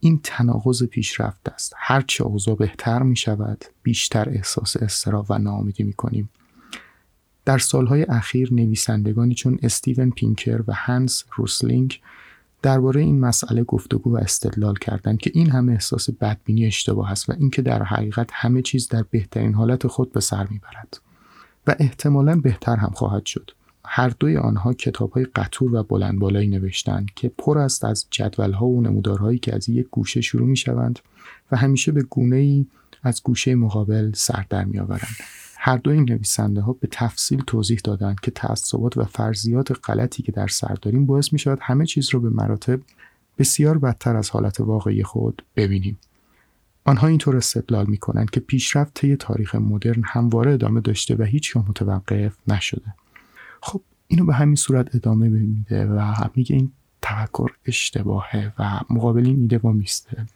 این 0.00 0.20
تناقض 0.22 0.82
پیشرفت 0.82 1.48
است. 1.48 1.72
هرچه 1.76 2.24
اوضاع 2.24 2.56
بهتر 2.56 3.02
می 3.02 3.16
شود 3.16 3.64
بیشتر 3.82 4.28
احساس 4.28 4.76
استراب 4.76 5.26
و 5.30 5.38
ناامیدی 5.38 5.82
می 5.82 5.92
کنیم. 5.92 6.28
در 7.44 7.58
سالهای 7.58 8.02
اخیر 8.02 8.54
نویسندگانی 8.54 9.34
چون 9.34 9.58
استیون 9.62 10.10
پینکر 10.10 10.62
و 10.66 10.72
هنس 10.72 11.24
روسلینگ 11.36 12.00
درباره 12.62 13.00
این 13.00 13.20
مسئله 13.20 13.64
گفتگو 13.64 14.14
و 14.14 14.16
استدلال 14.16 14.74
کردند 14.74 15.18
که 15.18 15.30
این 15.34 15.50
همه 15.50 15.72
احساس 15.72 16.10
بدبینی 16.10 16.66
اشتباه 16.66 17.10
است 17.10 17.30
و 17.30 17.32
اینکه 17.38 17.62
در 17.62 17.82
حقیقت 17.82 18.30
همه 18.32 18.62
چیز 18.62 18.88
در 18.88 19.04
بهترین 19.10 19.54
حالت 19.54 19.86
خود 19.86 20.12
به 20.12 20.20
سر 20.20 20.46
می‌برد 20.46 21.00
و 21.66 21.76
احتمالا 21.78 22.40
بهتر 22.40 22.76
هم 22.76 22.90
خواهد 22.90 23.26
شد. 23.26 23.50
هر 23.90 24.08
دوی 24.08 24.36
آنها 24.36 24.72
کتاب 24.72 25.10
های 25.10 25.24
قطور 25.24 25.74
و 25.74 25.82
بلند 25.82 26.18
بالایی 26.18 26.48
نوشتند 26.48 27.10
که 27.16 27.28
پر 27.38 27.58
است 27.58 27.84
از 27.84 28.06
جدول 28.10 28.52
ها 28.52 28.66
و 28.66 28.80
نمودارهایی 28.80 29.38
که 29.38 29.54
از 29.54 29.68
یک 29.68 29.86
گوشه 29.90 30.20
شروع 30.20 30.48
می 30.48 30.56
شوند 30.56 30.98
و 31.52 31.56
همیشه 31.56 31.92
به 31.92 32.02
گونه 32.02 32.36
ای 32.36 32.66
از 33.02 33.22
گوشه 33.22 33.54
مقابل 33.54 34.12
سر 34.14 34.44
در 34.50 34.64
می 34.64 34.78
آورند. 34.78 35.16
هر 35.56 35.76
دو 35.76 35.90
این 35.90 36.10
نویسنده 36.10 36.60
ها 36.60 36.72
به 36.72 36.88
تفصیل 36.90 37.42
توضیح 37.46 37.80
دادند 37.84 38.20
که 38.20 38.30
تعصبات 38.30 38.96
و 38.96 39.04
فرضیات 39.04 39.90
غلطی 39.90 40.22
که 40.22 40.32
در 40.32 40.46
سر 40.46 40.76
داریم 40.82 41.06
باعث 41.06 41.32
می 41.32 41.38
شود 41.38 41.58
همه 41.62 41.86
چیز 41.86 42.14
را 42.14 42.20
به 42.20 42.30
مراتب 42.30 42.80
بسیار 43.38 43.78
بدتر 43.78 44.16
از 44.16 44.30
حالت 44.30 44.60
واقعی 44.60 45.02
خود 45.02 45.42
ببینیم. 45.56 45.98
آنها 46.84 47.06
اینطور 47.06 47.36
استدلال 47.36 47.86
می 47.86 47.96
کنند 47.96 48.30
که 48.30 48.40
پیشرفت 48.40 48.94
طی 48.94 49.16
تاریخ 49.16 49.54
مدرن 49.54 50.02
همواره 50.04 50.52
ادامه 50.52 50.80
داشته 50.80 51.14
و 51.14 51.22
هیچ 51.22 51.56
متوقف 51.56 52.36
نشده. 52.48 52.94
خب 53.62 53.82
اینو 54.06 54.24
به 54.26 54.34
همین 54.34 54.56
صورت 54.56 54.94
ادامه 54.94 55.28
میده 55.28 55.86
و 55.86 56.14
میگه 56.34 56.56
این 56.56 56.72
تفکر 57.02 57.50
اشتباهه 57.66 58.52
و 58.58 58.80
مقابل 58.90 59.26
این 59.26 59.40
ایده 59.40 59.58
با 59.58 59.72
میسته 59.72 60.26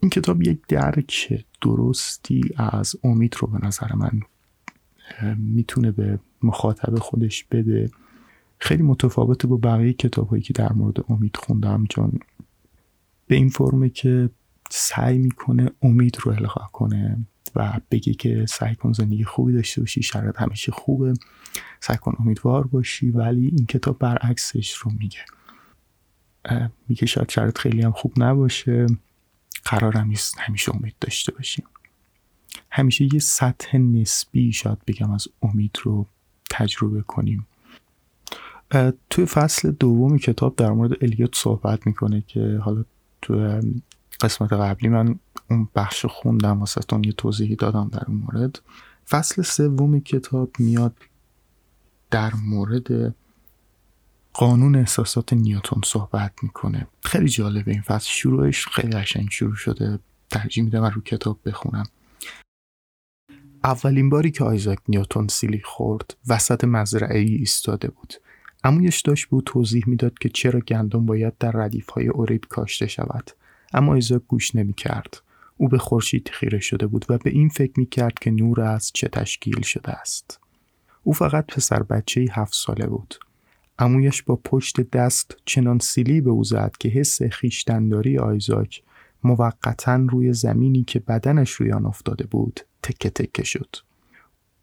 این 0.00 0.10
کتاب 0.10 0.42
یک 0.42 0.66
درک 0.68 1.44
درستی 1.62 2.40
از 2.56 2.96
امید 3.04 3.36
رو 3.38 3.48
به 3.48 3.66
نظر 3.66 3.94
من 3.94 4.20
می‌تونه 5.36 5.90
به 5.90 6.18
مخاطب 6.42 6.98
خودش 6.98 7.44
بده. 7.44 7.90
خیلی 8.58 8.82
متفاوته 8.82 9.48
با 9.48 9.56
بقیه 9.56 9.92
کتاب 9.92 10.28
هایی 10.28 10.42
که 10.42 10.52
در 10.52 10.72
مورد 10.72 11.04
امید 11.08 11.36
خوندم 11.36 11.86
چون 11.86 12.20
به 13.26 13.34
این 13.34 13.48
فرمه 13.48 13.88
که 13.88 14.30
سعی 14.70 15.18
می‌کنه 15.18 15.70
امید 15.82 16.18
رو 16.20 16.32
القا 16.32 16.66
کنه. 16.72 17.26
و 17.54 17.80
بگی 17.90 18.14
که 18.14 18.46
سعی 18.48 18.74
کن 18.74 18.92
زندگی 18.92 19.24
خوبی 19.24 19.52
داشته 19.52 19.80
باشی 19.80 20.02
شرایط 20.02 20.40
همیشه 20.40 20.72
خوبه. 20.72 21.14
سعی 21.80 21.96
کن 21.96 22.16
امیدوار 22.18 22.66
باشی 22.66 23.10
ولی 23.10 23.46
این 23.46 23.66
کتاب 23.66 23.98
برعکسش 23.98 24.72
رو 24.72 24.92
میگه. 24.98 25.24
میگه 26.88 27.06
شاید 27.06 27.30
شرایط 27.30 27.58
خیلی 27.58 27.82
هم 27.82 27.92
خوب 27.92 28.12
نباشه. 28.16 28.86
قرارم 29.64 30.06
نیست 30.06 30.38
همیشه 30.38 30.76
امید 30.76 30.94
داشته 31.00 31.32
باشیم. 31.32 31.64
همیشه 32.70 33.14
یه 33.14 33.20
سطح 33.20 33.78
نسبی 33.78 34.52
شاید 34.52 34.78
بگم 34.86 35.10
از 35.10 35.28
امید 35.42 35.78
رو 35.82 36.06
تجربه 36.50 37.02
کنیم. 37.02 37.46
توی 39.10 39.26
فصل 39.26 39.70
دوم 39.70 40.18
کتاب 40.18 40.56
در 40.56 40.70
مورد 40.70 41.04
الیوت 41.04 41.36
صحبت 41.36 41.86
می‌کنه 41.86 42.20
که 42.26 42.60
حالا 42.62 42.84
توی 43.22 43.60
قسمت 44.20 44.52
قبلی 44.52 44.88
من 44.88 45.18
اون 45.52 45.68
بخش 45.74 46.06
خوندم 46.06 46.60
واسه 46.60 46.80
یه 47.04 47.12
توضیحی 47.12 47.56
دادم 47.56 47.88
در 47.92 48.02
اون 48.08 48.16
مورد. 48.16 48.60
فصل 49.08 49.42
سوم 49.42 50.00
کتاب 50.00 50.50
میاد 50.58 50.96
در 52.10 52.32
مورد 52.34 53.14
قانون 54.32 54.76
احساسات 54.76 55.32
نیوتون 55.32 55.80
صحبت 55.84 56.32
می‌کنه. 56.42 56.86
خیلی 57.04 57.28
جالبه 57.28 57.70
این 57.70 57.82
فصل. 57.82 58.10
شروعش 58.10 58.66
خیلی 58.66 58.92
قشنگ 58.92 59.28
شروع 59.30 59.54
شده. 59.54 59.98
ترجیح 60.30 60.64
میدم 60.64 60.84
رو 60.84 61.00
کتاب 61.00 61.38
بخونم. 61.44 61.84
اولین 63.64 64.10
باری 64.10 64.30
که 64.30 64.44
آیزاک 64.44 64.78
نیوتون 64.88 65.28
سیلی 65.28 65.60
خورد 65.64 66.16
وسط 66.28 66.64
مزرعه 66.64 67.18
ای 67.18 67.34
ایستاده 67.34 67.88
بود. 67.88 68.14
امویش 68.64 69.00
داشت 69.00 69.28
به 69.28 69.34
او 69.34 69.42
توضیح 69.42 69.84
می‌داد 69.86 70.18
که 70.18 70.28
چرا 70.28 70.60
گندم 70.60 71.06
باید 71.06 71.38
در 71.38 71.50
ردیف 71.50 71.90
های 71.90 72.08
اوریب 72.08 72.44
کاشته 72.48 72.86
شود. 72.86 73.30
اما 73.72 73.94
ایزاک 73.94 74.22
گوش 74.28 74.54
نمی 74.54 74.72
کرد. 74.72 75.22
او 75.56 75.68
به 75.68 75.78
خورشید 75.78 76.30
خیره 76.32 76.60
شده 76.60 76.86
بود 76.86 77.06
و 77.08 77.18
به 77.18 77.30
این 77.30 77.48
فکر 77.48 77.72
می 77.76 77.86
کرد 77.86 78.14
که 78.18 78.30
نور 78.30 78.60
از 78.60 78.90
چه 78.94 79.08
تشکیل 79.08 79.60
شده 79.62 79.90
است. 79.90 80.40
او 81.02 81.12
فقط 81.12 81.46
پسر 81.46 81.82
بچه 81.82 82.26
هفت 82.32 82.54
ساله 82.54 82.86
بود. 82.86 83.14
امویش 83.78 84.22
با 84.22 84.36
پشت 84.36 84.90
دست 84.90 85.36
چنان 85.44 85.78
سیلی 85.78 86.20
به 86.20 86.30
او 86.30 86.44
زد 86.44 86.72
که 86.78 86.88
حس 86.88 87.22
خیشتنداری 87.22 88.18
آیزاک 88.18 88.82
موقتا 89.24 89.96
روی 89.96 90.32
زمینی 90.32 90.84
که 90.84 90.98
بدنش 90.98 91.50
روی 91.50 91.72
آن 91.72 91.86
افتاده 91.86 92.24
بود 92.24 92.60
تکه 92.82 93.10
تکه 93.10 93.44
شد. 93.44 93.76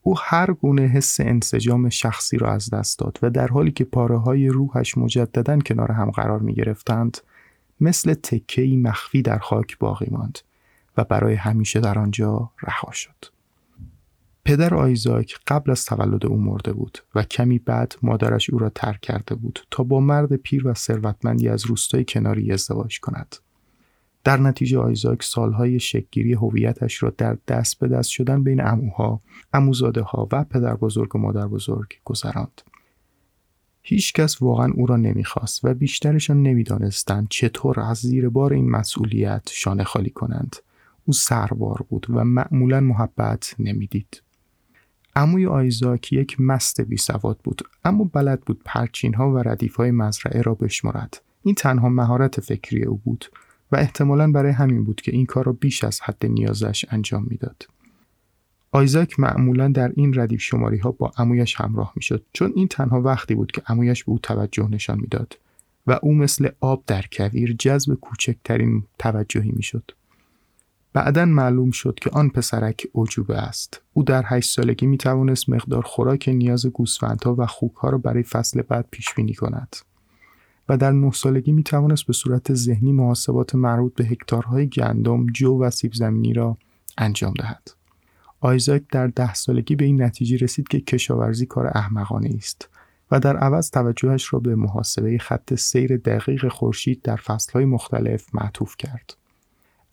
او 0.02 0.16
هر 0.20 0.54
گونه 0.54 0.82
حس 0.82 1.20
انسجام 1.20 1.90
شخصی 1.90 2.38
را 2.38 2.52
از 2.52 2.70
دست 2.70 3.00
داد 3.00 3.20
و 3.22 3.30
در 3.30 3.48
حالی 3.48 3.72
که 3.72 3.84
پاره 3.84 4.18
های 4.18 4.48
روحش 4.48 4.98
مجددا 4.98 5.60
کنار 5.60 5.92
هم 5.92 6.12
قرار 6.12 6.40
می 6.40 6.54
گرفتند 6.54 7.18
مثل 7.82 8.14
تکهی 8.14 8.78
مخفی 8.78 9.22
در 9.22 9.38
خاک 9.38 9.78
باقی 9.78 10.08
ماند 10.12 10.40
و 11.00 11.04
برای 11.04 11.36
همیشه 11.36 11.80
در 11.80 12.00
آنجا 12.00 12.52
رها 12.62 12.92
شد. 12.92 13.26
پدر 14.46 14.76
آیزاک 14.76 15.40
قبل 15.48 15.72
از 15.72 15.86
تولد 15.86 16.26
او 16.26 16.38
مرده 16.38 16.74
بود 16.74 16.98
و 17.16 17.24
کمی 17.24 17.60
بعد 17.60 17.96
مادرش 18.02 18.50
او 18.50 18.60
را 18.60 18.70
ترک 18.70 19.02
کرده 19.02 19.36
بود 19.36 19.60
تا 19.72 19.84
با 19.84 20.00
مرد 20.00 20.36
پیر 20.36 20.68
و 20.68 20.74
ثروتمندی 20.74 21.50
از 21.50 21.66
روستای 21.66 22.06
کناری 22.08 22.52
ازدواج 22.52 23.00
کند. 23.00 23.36
در 24.24 24.38
نتیجه 24.38 24.80
آیزاک 24.80 25.24
سالهای 25.24 25.80
شکگیری 25.80 26.34
هویتش 26.34 27.04
را 27.04 27.14
در 27.18 27.38
دست 27.48 27.80
به 27.80 27.88
دست 27.88 28.10
شدن 28.10 28.44
بین 28.44 28.68
اموها، 28.68 29.22
اموزاده 29.54 30.02
ها 30.02 30.28
و 30.32 30.44
پدر 30.44 30.76
بزرگ 30.76 31.16
و 31.16 31.20
مادر 31.20 31.48
بزرگ 31.48 31.94
گذراند. 32.06 32.62
هیچ 33.82 34.14
کس 34.14 34.42
واقعا 34.42 34.72
او 34.76 34.86
را 34.86 34.98
نمی‌خواست 34.98 35.66
و 35.66 35.74
بیشترشان 35.74 36.44
نمی‌دانستند 36.44 37.28
چطور 37.30 37.80
از 37.80 37.98
زیر 37.98 38.30
بار 38.30 38.54
این 38.54 38.70
مسئولیت 38.70 39.50
شانه 39.52 39.84
خالی 39.84 40.10
کنند. 40.10 40.56
او 41.10 41.14
سربار 41.14 41.86
بود 41.90 42.06
و 42.10 42.24
معمولا 42.24 42.80
محبت 42.80 43.56
نمی‌دید. 43.60 44.22
عموی 45.16 45.46
آیزاک 45.46 46.14
یک 46.14 46.42
مست 46.42 46.82
بی 46.82 46.98
سواد 46.98 47.40
بود 47.44 47.62
اما 47.86 48.04
بلد 48.04 48.42
بود 48.42 48.62
پرچین 48.66 49.14
ها 49.14 49.32
و 49.32 49.38
ردیف 49.38 49.76
های 49.76 49.92
مزرعه 49.92 50.42
را 50.42 50.54
بشمرد. 50.54 51.22
این 51.44 51.56
تنها 51.56 51.90
مهارت 51.90 52.40
فکری 52.40 52.84
او 52.84 52.98
بود 52.98 53.26
و 53.72 53.76
احتمالا 53.76 54.32
برای 54.32 54.52
همین 54.52 54.84
بود 54.84 55.02
که 55.02 55.12
این 55.12 55.26
کار 55.26 55.46
را 55.46 55.52
بیش 55.52 55.84
از 55.84 56.02
حد 56.02 56.26
نیازش 56.26 56.86
انجام 56.90 57.26
می‌داد. 57.30 57.68
آیزاک 58.72 59.20
معمولا 59.20 59.68
در 59.68 59.92
این 59.96 60.20
ردیف 60.20 60.42
شماری 60.42 60.78
ها 60.78 60.92
با 60.92 61.12
امویش 61.18 61.56
همراه 61.56 61.94
می 61.96 62.02
شد 62.02 62.26
چون 62.34 62.54
این 62.56 62.68
تنها 62.68 63.02
وقتی 63.02 63.36
بود 63.36 63.52
که 63.52 63.62
امویش 63.68 64.04
به 64.04 64.12
او 64.12 64.20
توجه 64.20 64.68
نشان 64.68 65.00
می‌داد 65.00 65.38
و 65.88 66.00
او 66.02 66.14
مثل 66.16 66.50
آب 66.60 66.84
در 66.88 67.06
کویر 67.12 67.56
جذب 67.60 67.94
کوچکترین 67.94 68.84
توجهی 69.00 69.52
می 69.52 69.64
شد. 69.64 69.92
بعدا 70.94 71.26
معلوم 71.26 71.72
شد 71.72 72.00
که 72.02 72.10
آن 72.10 72.30
پسرک 72.30 72.88
عجوبه 72.96 73.38
است. 73.38 73.82
او 73.94 74.04
در 74.04 74.24
هشت 74.26 74.56
سالگی 74.56 74.86
می 74.86 74.98
توانست 74.98 75.50
مقدار 75.50 75.84
خوراک 75.84 76.30
نیاز 76.30 76.66
گوسفندها 76.66 77.36
و 77.38 77.46
خوکها 77.46 77.90
را 77.90 77.98
برای 77.98 78.24
فصل 78.24 78.62
بعد 78.62 78.86
پیش 78.92 79.14
بینی 79.14 79.34
کند. 79.34 79.76
و 80.70 80.78
در 80.78 80.92
نه 80.92 81.12
سالگی 81.12 81.52
می 81.52 81.64
توانست 81.64 82.06
به 82.06 82.14
صورت 82.14 82.54
ذهنی 82.54 82.92
محاسبات 82.92 83.56
مربوط 83.56 83.94
به 83.94 84.06
هکتارهای 84.06 84.68
گندم، 84.68 85.26
جو 85.26 85.64
و 85.64 85.70
سیب 85.70 85.94
زمینی 85.94 86.34
را 86.34 86.58
انجام 86.98 87.34
دهد. 87.34 87.72
آیزاک 88.40 88.84
در 88.92 89.08
ده 89.08 89.34
سالگی 89.34 89.76
به 89.76 89.86
این 89.86 90.02
نتیجه 90.02 90.38
رسید 90.38 90.68
که 90.68 90.80
کشاورزی 90.80 91.46
کار 91.46 91.68
احمقانه 91.68 92.30
است 92.38 92.70
و 93.12 93.20
در 93.20 93.38
عوض 93.38 93.70
توجهش 93.70 94.34
را 94.34 94.40
به 94.40 94.56
محاسبه 94.56 95.18
خط 95.18 95.54
سیر 95.54 95.98
دقیق 95.98 96.48
خورشید 96.48 97.02
در 97.02 97.16
فصلهای 97.16 97.66
مختلف 97.66 98.36
معطوف 98.36 98.76
کرد. 98.78 99.19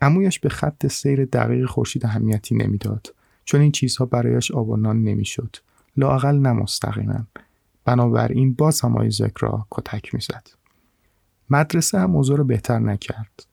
امویش 0.07 0.40
به 0.40 0.49
خط 0.49 0.87
سیر 0.87 1.25
دقیق 1.25 1.66
خورشید 1.66 2.07
اهمیتی 2.07 2.55
نمی‌داد 2.55 3.14
چون 3.45 3.61
این 3.61 3.73
چیزها 3.73 4.07
برایش 4.07 4.51
آب 4.51 4.69
و 4.69 4.77
نان 4.77 5.03
نمی‌شد 5.03 5.57
لااقل 5.97 6.37
نه 6.38 6.53
مستقیما 6.53 7.27
بنابراین 7.85 8.55
باز 8.55 8.81
هم 8.81 8.97
آیزاک 8.97 9.33
را 9.38 9.66
کتک 9.71 10.14
می‌زد 10.14 10.49
مدرسه 11.51 11.99
هم 11.99 12.16
اوضاع 12.16 12.37
را 12.38 12.45
بهتر 12.45 12.79
نکرد 12.79 13.47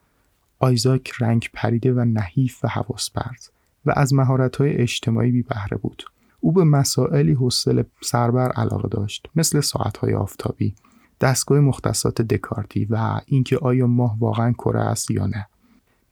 آیزاک 0.60 1.12
رنگ 1.20 1.50
پریده 1.54 1.94
و 1.94 2.00
نحیف 2.00 2.66
و 2.66 2.68
حواس 2.68 3.10
برد 3.10 3.52
و 3.86 3.94
از 3.96 4.14
مهارت‌های 4.14 4.78
اجتماعی 4.78 5.32
بی 5.32 5.42
بهره 5.42 5.78
بود. 5.78 6.04
او 6.40 6.52
به 6.52 6.64
مسائلی 6.64 7.34
حوصله 7.34 7.86
سربر 8.02 8.52
علاقه 8.52 8.88
داشت 8.88 9.28
مثل 9.36 9.62
ساعت‌های 9.62 10.14
آفتابی، 10.14 10.76
دستگاه 11.22 11.60
مختصات 11.60 12.22
دکارتی 12.22 12.86
و 12.86 13.22
اینکه 13.26 13.58
آیا 13.58 13.88
ماه 13.88 14.18
واقعا 14.20 14.52
کره 14.52 14.82
است 14.82 15.12
یا 15.12 15.26
نه. 15.26 15.48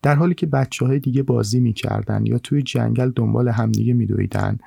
در 0.01 0.15
حالی 0.15 0.33
که 0.33 0.45
بچه 0.45 0.85
های 0.85 0.99
دیگه 0.99 1.23
بازی 1.23 1.59
می‌کردن 1.59 2.25
یا 2.25 2.37
توی 2.37 2.61
جنگل 2.61 3.11
دنبال 3.11 3.47
همدیگه 3.47 3.93
میدویدن 3.93 4.57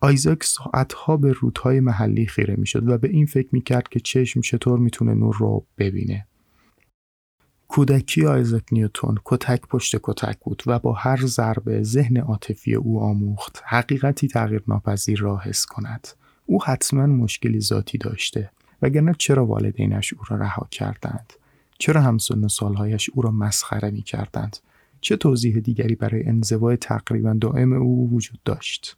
آیزاک 0.00 0.44
ساعتها 0.44 1.16
به 1.16 1.32
رودهای 1.32 1.80
محلی 1.80 2.26
خیره 2.26 2.54
می‌شد 2.56 2.88
و 2.88 2.98
به 2.98 3.08
این 3.08 3.26
فکر 3.26 3.48
می‌کرد 3.52 3.88
که 3.88 4.00
چشم 4.00 4.40
چطور 4.40 4.78
می‌تونه 4.78 5.14
نور 5.14 5.36
رو 5.38 5.64
ببینه. 5.78 6.26
کودکی 7.68 8.26
آیزاک 8.26 8.62
نیوتون 8.72 9.18
کتک 9.24 9.60
پشت 9.60 9.96
کتک 10.02 10.38
بود 10.40 10.62
و 10.66 10.78
با 10.78 10.92
هر 10.92 11.16
ضربه 11.16 11.82
ذهن 11.82 12.16
عاطفی 12.16 12.74
او 12.74 13.00
آموخت 13.00 13.62
حقیقتی 13.64 14.28
تغییر 14.28 14.62
ناپذیر 14.68 15.20
را 15.20 15.38
حس 15.38 15.66
کند. 15.66 16.08
او 16.46 16.64
حتما 16.64 17.06
مشکلی 17.06 17.60
ذاتی 17.60 17.98
داشته 17.98 18.50
وگرنه 18.82 19.14
چرا 19.18 19.46
والدینش 19.46 20.12
او 20.12 20.20
را 20.28 20.36
رها 20.36 20.68
کردند؟ 20.70 21.32
چرا 21.78 22.00
همسن 22.00 22.48
سالهایش 22.48 23.10
او 23.10 23.22
را 23.22 23.30
مسخره 23.30 23.90
می 23.90 24.02
کردند 24.02 24.56
چه 25.06 25.16
توضیح 25.16 25.58
دیگری 25.58 25.94
برای 25.94 26.28
انزوای 26.28 26.76
تقریبا 26.76 27.36
دائم 27.40 27.72
او 27.72 28.10
وجود 28.10 28.40
داشت؟ 28.44 28.96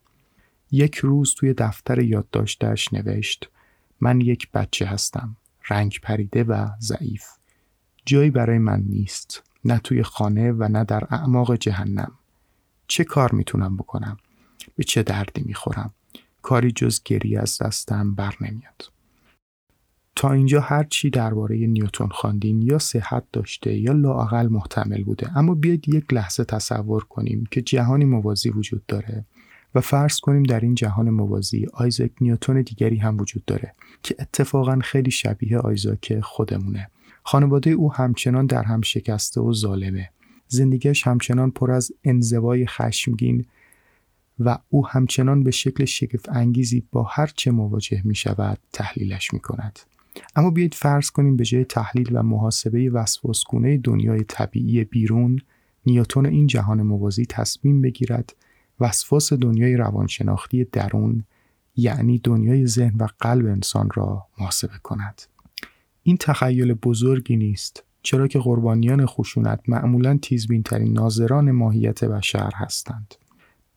یک 0.71 0.94
روز 0.94 1.35
توی 1.35 1.55
دفتر 1.55 1.99
یادداشتش 1.99 2.92
نوشت 2.92 3.51
من 4.01 4.21
یک 4.21 4.51
بچه 4.53 4.87
هستم 4.87 5.37
رنگ 5.71 5.99
پریده 6.03 6.44
و 6.44 6.68
ضعیف. 6.81 7.25
جایی 8.07 8.31
برای 8.31 8.59
من 8.59 8.81
نیست 8.81 9.42
نه 9.64 9.79
توی 9.79 10.03
خانه 10.03 10.53
و 10.53 10.68
نه 10.68 10.85
در 10.85 11.05
اعماق 11.11 11.55
جهنم. 11.55 12.12
چه 12.87 13.05
کار 13.05 13.33
می‌تونم 13.33 13.77
بکنم؟ 13.77 14.16
به 14.77 14.85
چه 14.85 15.03
دردی 15.03 15.42
می‌خورم؟ 15.42 15.94
کاری 16.42 16.73
جز 16.73 17.03
گری 17.05 17.37
از 17.37 17.59
دستم 17.62 18.14
بر 18.14 18.35
نمیاد. 18.40 18.92
تا 20.18 20.33
اینجا 20.33 20.61
هر 20.61 20.85
چی 20.85 21.11
درباره 21.11 21.57
نیوتون 21.57 22.09
خواندین 22.09 22.62
یا 22.62 22.78
صحت 22.78 23.24
داشته 23.33 23.78
یا 23.78 23.92
لااقل 23.92 24.46
محتمل 24.46 25.04
بوده 25.04 25.38
اما 25.38 25.54
بیاید 25.54 25.88
یک 25.88 26.12
لحظه 26.12 26.44
تصور 26.44 27.04
کنیم 27.04 27.44
که 27.50 27.62
جهانی 27.62 28.04
موازی 28.04 28.50
وجود 28.50 28.87
داره 28.87 29.24
و 29.74 29.81
فرض 29.81 30.20
کنیم 30.20 30.42
در 30.42 30.61
این 30.61 30.74
جهان 30.74 31.11
موازی 31.11 31.66
آیزاک 31.72 32.11
نیوتون 32.20 32.62
دیگری 32.62 32.96
هم 32.96 33.18
وجود 33.18 33.44
داره 33.44 33.74
که 34.02 34.16
اتفاقا 34.18 34.78
خیلی 34.78 35.11
شبیه 35.11 35.59
آیزاک 35.59 36.20
خودمونه 36.20 36.90
خانواده 37.22 37.70
او 37.70 37.92
همچنان 37.92 38.46
در 38.46 38.62
هم 38.62 38.81
شکسته 38.81 39.40
و 39.40 39.52
ظالمه. 39.52 40.11
زندگیش 40.48 41.07
همچنان 41.07 41.50
پر 41.50 41.70
از 41.70 41.92
انزوای 42.04 42.66
خشمگین 42.66 43.44
و 44.38 44.59
او 44.68 44.87
همچنان 44.87 45.42
به 45.42 45.50
شکل 45.50 45.85
شگفت 45.85 46.28
انگیزی 46.28 46.87
با 46.92 47.02
هر 47.02 47.26
چه 47.26 47.50
مواجه 47.50 48.02
می 48.04 48.14
شود 48.14 48.59
تحلیلش 48.72 49.33
می 49.33 49.40
کند. 49.40 49.78
اما 50.37 50.50
بیایید 50.50 50.74
فرض 50.74 51.11
کنیم 51.11 51.37
به 51.37 51.44
جای 51.44 51.64
تحلیل 51.64 52.09
و 52.12 52.22
محاسبه 52.22 52.90
وسواسگونه 52.90 53.78
دنیای 53.78 54.24
طبیعی 54.24 54.85
بیرون 54.85 55.40
نیوتون 55.87 56.26
این 56.26 56.46
جهان 56.46 56.83
موازی 56.83 57.26
تصمیم 57.26 57.83
بگیرد 57.83 58.37
وسواس 58.81 59.33
دنیای 59.33 59.76
روانشناختی 59.76 60.64
درون 60.64 61.24
یعنی 61.76 62.18
دنیای 62.18 62.66
ذهن 62.66 62.96
و 62.96 63.09
قلب 63.20 63.46
انسان 63.46 63.88
را 63.94 64.26
محاسبه 64.38 64.78
کند. 64.83 65.22
این 66.02 66.16
تخیل 66.16 66.74
بزرگی 66.74 67.37
نیست 67.37 67.85
چرا 68.02 68.28
که 68.28 68.38
قربانیان 68.38 69.07
خشونت 69.07 69.61
معمولا 69.68 70.18
تیزبینترین 70.22 70.92
ناظران 70.92 71.50
ماهیت 71.50 72.04
بشر 72.04 72.50
هستند. 72.54 73.14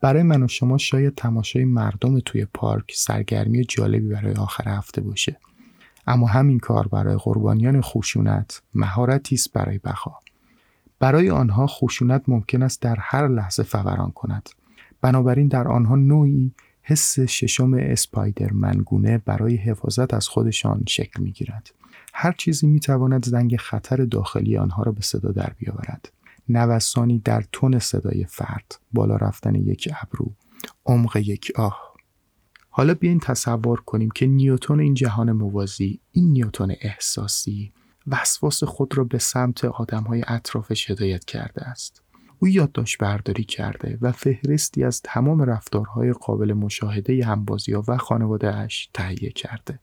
برای 0.02 0.24
من 0.24 0.44
و 0.44 0.48
شما 0.48 0.78
شاید 0.78 1.16
تماشای 1.16 1.66
مردم 1.66 2.20
توی 2.20 2.46
پارک 2.54 2.92
سرگرمی 2.96 3.66
جالبی 3.66 4.08
برای 4.08 4.34
آخر 4.34 4.70
هفته 4.70 5.02
باشه. 5.02 5.38
اما 6.08 6.28
همین 6.28 6.60
کار 6.60 6.88
برای 6.88 7.16
قربانیان 7.16 7.82
خشونت 7.82 8.62
مهارتی 8.76 9.36
است 9.36 9.54
برای 9.54 9.78
بقا 9.78 10.14
برای 11.00 11.30
آنها 11.30 11.68
خشونت 11.68 12.24
ممکن 12.28 12.64
است 12.64 12.82
در 12.82 12.96
هر 13.00 13.28
لحظه 13.28 13.64
فوران 13.64 14.12
کند 14.12 14.50
بنابراین 15.02 15.48
در 15.48 15.68
آنها 15.68 15.96
نوعی 15.96 16.54
حس 16.84 17.20
ششم 17.20 17.74
اسپایدر 17.74 18.54
منگونه 18.54 19.18
برای 19.18 19.56
حفاظت 19.56 20.14
از 20.14 20.28
خودشان 20.28 20.84
شکل 20.88 21.24
می 21.24 21.32
گیرد. 21.32 21.72
هر 22.14 22.32
چیزی 22.32 22.68
می 22.68 22.80
تواند 22.80 23.26
زنگ 23.26 23.58
خطر 23.58 24.06
داخلی 24.06 24.58
آنها 24.58 24.84
را 24.84 24.92
به 24.92 25.02
صدا 25.02 25.32
در 25.32 25.54
بیاورد. 25.58 26.12
نوسانی 26.50 27.20
در 27.20 27.44
تون 27.52 27.80
صدای 27.80 28.26
فرد، 28.26 28.80
بالا 28.94 29.16
رفتن 29.16 29.56
یک 29.56 29.94
ابرو، 30.02 30.32
عمق 30.86 31.18
یک 31.18 31.52
آه. 31.56 31.91
حالا 32.74 32.94
بیاین 32.94 33.20
تصور 33.20 33.82
کنیم 33.82 34.10
که 34.12 34.28
نیوتون 34.28 34.80
این 34.80 34.94
جهان 34.94 35.32
موازی، 35.32 36.00
این 36.12 36.32
نیوتون 36.32 36.76
احساسی، 36.82 37.74
وسواس 38.08 38.64
خود 38.64 38.98
را 38.98 39.04
به 39.04 39.18
سمت 39.18 39.66
آدم 39.66 40.04
های 40.04 40.24
اطرافش 40.28 40.92
هدایت 40.92 41.26
کرده 41.26 41.62
است. 41.62 42.02
او 42.40 42.48
یادداشت 42.48 42.98
برداری 42.98 43.44
کرده 43.44 43.98
و 44.02 44.12
فهرستی 44.12 44.84
از 44.84 45.02
تمام 45.02 45.42
رفتارهای 45.42 46.14
قابل 46.14 46.54
مشاهده 46.54 47.26
همبازی 47.26 47.74
ها 47.74 47.84
و 47.88 47.98
خانوادهش 47.98 48.90
تهیه 48.94 49.30
کرده. 49.30 49.80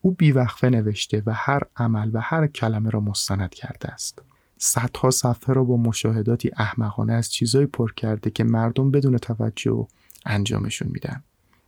او 0.00 0.10
بیوقفه 0.10 0.70
نوشته 0.70 1.22
و 1.26 1.32
هر 1.32 1.62
عمل 1.76 2.10
و 2.12 2.20
هر 2.20 2.46
کلمه 2.46 2.90
را 2.90 3.00
مستند 3.00 3.54
کرده 3.54 3.88
است. 3.88 4.22
صدها 4.58 5.10
صفحه 5.10 5.54
را 5.54 5.64
با 5.64 5.76
مشاهداتی 5.76 6.50
احمقانه 6.56 7.12
از 7.12 7.32
چیزایی 7.32 7.66
پر 7.66 7.92
کرده 7.92 8.30
که 8.30 8.44
مردم 8.44 8.90
بدون 8.90 9.18
توجه 9.18 9.86
انجامشون 10.26 10.88
میدن. 10.92 11.22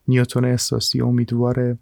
نیوتون 0.08 0.44
احساسی 0.44 1.00
امیدواره. 1.00 1.78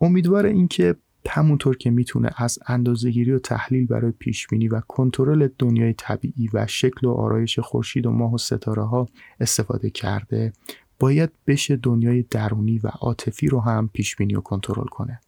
امیدواره 0.00 0.50
اینکه 0.50 0.94
همونطور 1.28 1.76
که 1.76 1.90
می‌تونه 1.90 2.30
از 2.36 2.58
اندازهگیری 2.66 3.32
و 3.32 3.38
تحلیل 3.38 3.86
برای 3.86 4.12
پیشبینی 4.18 4.68
و 4.68 4.80
کنترل 4.80 5.48
دنیای 5.58 5.92
طبیعی 5.92 6.50
و 6.52 6.66
شکل 6.66 7.06
و 7.06 7.10
آرایش 7.10 7.58
خورشید 7.58 8.06
و 8.06 8.10
ماه 8.10 8.34
و 8.34 8.38
ستاره 8.38 8.84
ها 8.84 9.06
استفاده 9.40 9.90
کرده 9.90 10.52
باید 10.98 11.30
بشه 11.46 11.76
دنیای 11.76 12.22
درونی 12.22 12.78
و 12.78 12.88
عاطفی 12.88 13.48
رو 13.48 13.60
هم 13.60 13.90
پیشبینی 13.92 14.34
و 14.34 14.40
کنترل 14.40 14.86
کنه. 14.86 15.20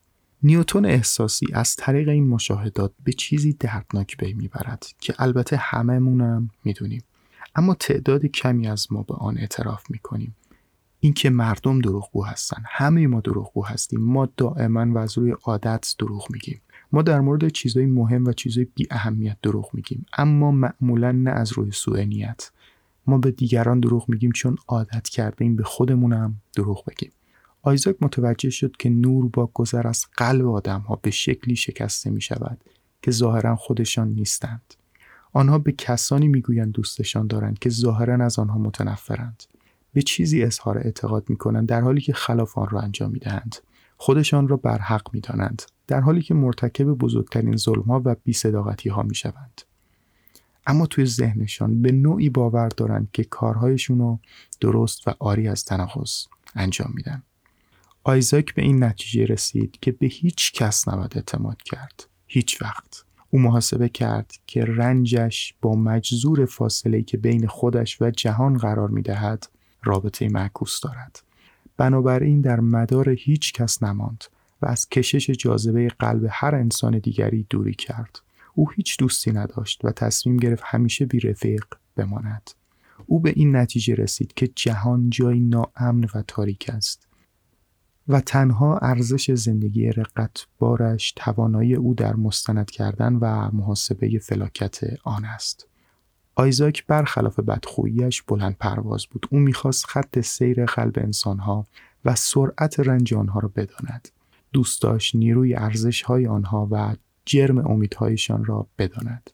نیوتون 0.43 0.85
احساسی 0.85 1.47
از 1.53 1.77
طریق 1.77 2.09
این 2.09 2.29
مشاهدات 2.29 2.93
به 3.05 3.13
چیزی 3.13 3.53
دردناک 3.53 4.17
پی 4.17 4.33
می‌برد 4.33 4.87
که 5.01 5.15
البته 5.19 5.57
هممونم 5.57 6.51
می‌دونیم. 6.65 7.03
اما 7.55 7.75
تعداد 7.75 8.27
کمی 8.27 8.69
از 8.69 8.87
ما 8.91 9.03
به 9.03 9.15
آن 9.15 9.39
اعتراف 9.39 9.91
می‌کنیم. 9.91 10.37
اینکه 11.01 11.31
مردم 11.31 11.81
دروغگو 11.81 12.25
هستن. 12.25 12.63
همه 12.67 13.07
ما 13.07 13.21
دروغگو 13.21 13.67
هستیم. 13.67 14.01
ما 14.01 14.29
دائما 14.37 14.95
و 14.95 14.99
از 14.99 15.19
روی 15.19 15.35
عادت 15.45 15.95
دروغ 15.99 16.27
میگیم. 16.31 16.61
ما 16.93 17.03
در 17.03 17.21
مورد 17.21 17.49
چیزهای 17.49 17.87
مهم 17.87 18.25
و 18.25 18.33
چیزهای 18.33 18.67
بی 18.75 18.87
اهمیت 18.91 19.37
دروغ 19.43 19.71
میگیم. 19.73 20.07
اما 20.19 20.51
معمولا 20.51 21.13
نه 21.13 21.31
از 21.31 21.53
روی 21.53 21.71
سوء 21.71 22.05
نیت. 22.05 22.51
ما 23.07 23.19
به 23.19 23.31
دیگران 23.31 23.81
دروغ 23.81 24.09
میگیم 24.09 24.33
چون 24.33 24.57
عادت 24.69 25.09
کردیم 25.09 25.57
به 25.57 25.63
خودمونم 25.63 26.41
دروغ 26.57 26.85
بگیم. 26.85 27.13
آیزاک 27.63 27.97
متوجه 28.01 28.51
شد 28.51 28.77
که 28.77 28.91
نور 28.91 29.29
با 29.29 29.51
گذر 29.55 29.87
از 29.87 30.07
قلب 30.17 30.47
آدم 30.47 30.81
ها 30.81 30.99
به 31.03 31.11
شکلی 31.11 31.57
شکسته 31.57 32.11
می 32.11 32.21
شود 32.21 32.65
که 33.03 33.11
ظاهرا 33.11 33.57
خودشان 33.57 34.09
نیستند. 34.09 34.75
آنها 35.33 35.59
به 35.59 35.73
کسانی 35.73 36.29
می‌گویند 36.29 36.73
دوستشان 36.73 37.27
دارند 37.27 37.59
که 37.59 37.71
ظاهرا 37.71 38.25
از 38.25 38.39
آنها 38.39 38.59
متنفرند. 38.59 39.43
به 39.99 40.03
چیزی 40.03 40.43
اظهار 40.43 40.79
اعتقاد 40.79 41.31
می 41.31 41.37
کنند 41.37 41.69
در 41.69 41.81
حالی 41.81 42.01
که 42.01 42.13
خلاف 42.13 42.59
آن 42.59 42.69
را 42.69 42.81
انجام 42.81 43.11
می 43.11 43.19
دهند. 43.19 43.57
خودشان 43.97 44.49
را 44.49 44.57
برحق 44.57 45.09
می 45.13 45.21
دانند 45.21 45.63
در 45.87 46.01
حالی 46.01 46.23
که 46.23 46.35
مرتکب 46.35 46.85
بزرگترین 46.85 47.57
ظلم 47.57 47.83
ها 47.83 48.03
و 48.05 48.17
بیصداقتی 48.25 48.89
ها 48.89 49.03
می 49.03 49.15
شوند. 49.15 49.63
اما 50.67 50.87
توی 50.87 51.07
ذهنشان 51.07 51.83
به 51.83 51.93
نوعی 51.93 52.31
باور 52.31 52.69
دارند 52.69 53.09
که 53.13 53.25
کارهایشون 53.25 53.99
رو 53.99 54.19
درست 54.61 55.09
و 55.09 55.15
آری 55.19 55.49
از 55.49 55.65
تناقض 55.65 56.25
انجام 56.55 56.93
میدن. 56.95 57.23
آیزاک 58.05 58.55
به 58.55 58.63
این 58.63 58.85
نتیجه 58.85 59.25
رسید 59.25 59.79
که 59.81 59.93
به 59.93 60.07
هیچ 60.07 60.53
کس 60.53 60.89
نباید 60.89 61.13
اعتماد 61.17 61.63
کرد. 61.63 62.09
هیچ 62.27 62.63
وقت. 62.63 63.05
او 63.31 63.39
محاسبه 63.39 63.89
کرد 63.89 64.33
که 64.47 64.65
رنجش 64.65 65.55
با 65.63 65.75
مجذور 65.75 66.47
فاصله 66.47 67.03
که 67.03 67.17
بین 67.17 67.47
خودش 67.47 68.03
و 68.03 68.11
جهان 68.11 68.57
قرار 68.57 68.89
می 68.89 69.03
دهد 69.03 69.58
رابطه 69.83 70.29
معکوس 70.29 70.81
دارد. 70.81 71.23
بنابراین 71.77 72.41
در 72.41 72.61
مدار 72.61 73.09
هیچ 73.09 73.53
کس 73.53 73.83
نماند 73.83 74.25
و 74.63 74.67
از 74.67 74.89
کشش 74.89 75.31
جاذبه 75.31 75.89
قلب 75.89 76.27
هر 76.31 76.55
انسان 76.55 76.99
دیگری 76.99 77.47
دوری 77.51 77.75
کرد. 77.75 78.21
او 78.55 78.71
هیچ 78.71 78.99
دوستی 78.99 79.33
نداشت 79.33 79.85
و 79.85 79.93
تصمیم 79.93 80.37
گرفت 80.37 80.63
همیشه 80.67 81.07
بی 81.07 81.21
رفیق 81.21 81.65
بماند. 81.97 82.51
او 83.07 83.21
به 83.21 83.33
این 83.37 83.57
نتیجه 83.57 83.95
رسید 83.95 84.35
که 84.35 84.49
جهان 84.49 85.11
جای 85.11 85.41
ناامن 85.41 86.09
و 86.15 86.23
تاریک 86.27 86.71
است 86.75 87.09
و 88.09 88.21
تنها 88.21 88.79
ارزش 88.79 89.31
زندگی 89.31 89.91
رقت 89.91 90.47
بارش 90.59 91.13
توانایی 91.17 91.75
او 91.75 91.95
در 91.95 92.17
مستند 92.17 92.71
کردن 92.71 93.15
و 93.15 93.51
محاسبه 93.53 94.19
فلاکت 94.19 94.81
آن 95.05 95.25
است. 95.25 95.69
آیزاک 96.39 96.87
برخلاف 96.87 97.41
بدخوییش 97.41 98.23
بلند 98.23 98.57
پرواز 98.61 99.07
بود. 99.07 99.27
او 99.31 99.39
می‌خواست 99.39 99.87
خط 99.87 100.21
سیر 100.21 100.65
قلب 100.65 100.93
انسانها 100.97 101.67
و 102.05 102.15
سرعت 102.15 102.81
رنج 102.81 103.15
آنها 103.15 103.41
را 103.41 103.49
بداند. 103.57 104.09
دوست 104.53 104.83
داشت 104.83 105.15
نیروی 105.15 105.55
ارزش 105.55 106.03
های 106.03 106.27
آنها 106.27 106.69
و 106.71 106.97
جرم 107.25 107.59
امیدهایشان 107.59 108.45
را 108.45 108.67
بداند. 108.79 109.31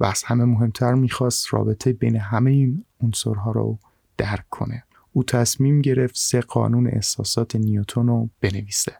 و 0.00 0.04
از 0.04 0.22
همه 0.24 0.44
مهمتر 0.44 0.94
می‌خواست 0.94 1.54
رابطه 1.54 1.92
بین 1.92 2.16
همه 2.16 2.50
این 2.50 2.84
عنصرها 3.00 3.50
را 3.52 3.78
درک 4.16 4.48
کنه. 4.50 4.84
او 5.12 5.24
تصمیم 5.24 5.80
گرفت 5.80 6.16
سه 6.16 6.40
قانون 6.40 6.86
احساسات 6.86 7.56
نیوتون 7.56 8.06
رو 8.06 8.28
بنویسه. 8.40 8.92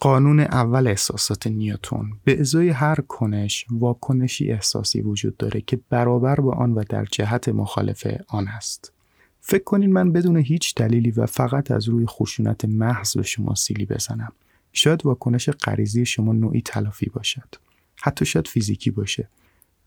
قانون 0.00 0.40
اول 0.40 0.86
احساسات 0.86 1.46
نیوتون 1.46 2.12
به 2.24 2.40
ازای 2.40 2.68
هر 2.68 2.94
کنش 2.94 3.66
واکنشی 3.70 4.52
احساسی 4.52 5.00
وجود 5.00 5.36
داره 5.36 5.60
که 5.60 5.80
برابر 5.90 6.34
با 6.34 6.52
آن 6.52 6.72
و 6.72 6.84
در 6.88 7.04
جهت 7.04 7.48
مخالف 7.48 8.06
آن 8.28 8.48
است. 8.48 8.92
فکر 9.40 9.64
کنین 9.64 9.92
من 9.92 10.12
بدون 10.12 10.36
هیچ 10.36 10.74
دلیلی 10.74 11.10
و 11.10 11.26
فقط 11.26 11.70
از 11.70 11.88
روی 11.88 12.06
خشونت 12.06 12.64
محض 12.64 13.16
به 13.16 13.22
شما 13.22 13.54
سیلی 13.54 13.86
بزنم. 13.86 14.32
شاید 14.72 15.06
واکنش 15.06 15.48
غریزی 15.50 16.06
شما 16.06 16.32
نوعی 16.32 16.62
تلافی 16.62 17.10
باشد. 17.14 17.54
حتی 17.96 18.24
شاید 18.24 18.48
فیزیکی 18.48 18.90
باشه. 18.90 19.28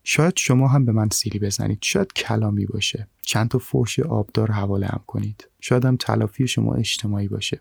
شاید 0.03 0.33
شما 0.37 0.67
هم 0.67 0.85
به 0.85 0.91
من 0.91 1.09
سیلی 1.09 1.39
بزنید 1.39 1.77
شاید 1.81 2.13
کلامی 2.13 2.65
باشه 2.65 3.07
چند 3.21 3.49
تا 3.49 3.59
فوش 3.59 3.99
آبدار 3.99 4.51
حواله 4.51 4.87
هم 4.87 5.01
کنید 5.07 5.47
شاید 5.59 5.85
هم 5.85 5.95
تلافی 5.97 6.47
شما 6.47 6.75
اجتماعی 6.75 7.27
باشه 7.27 7.59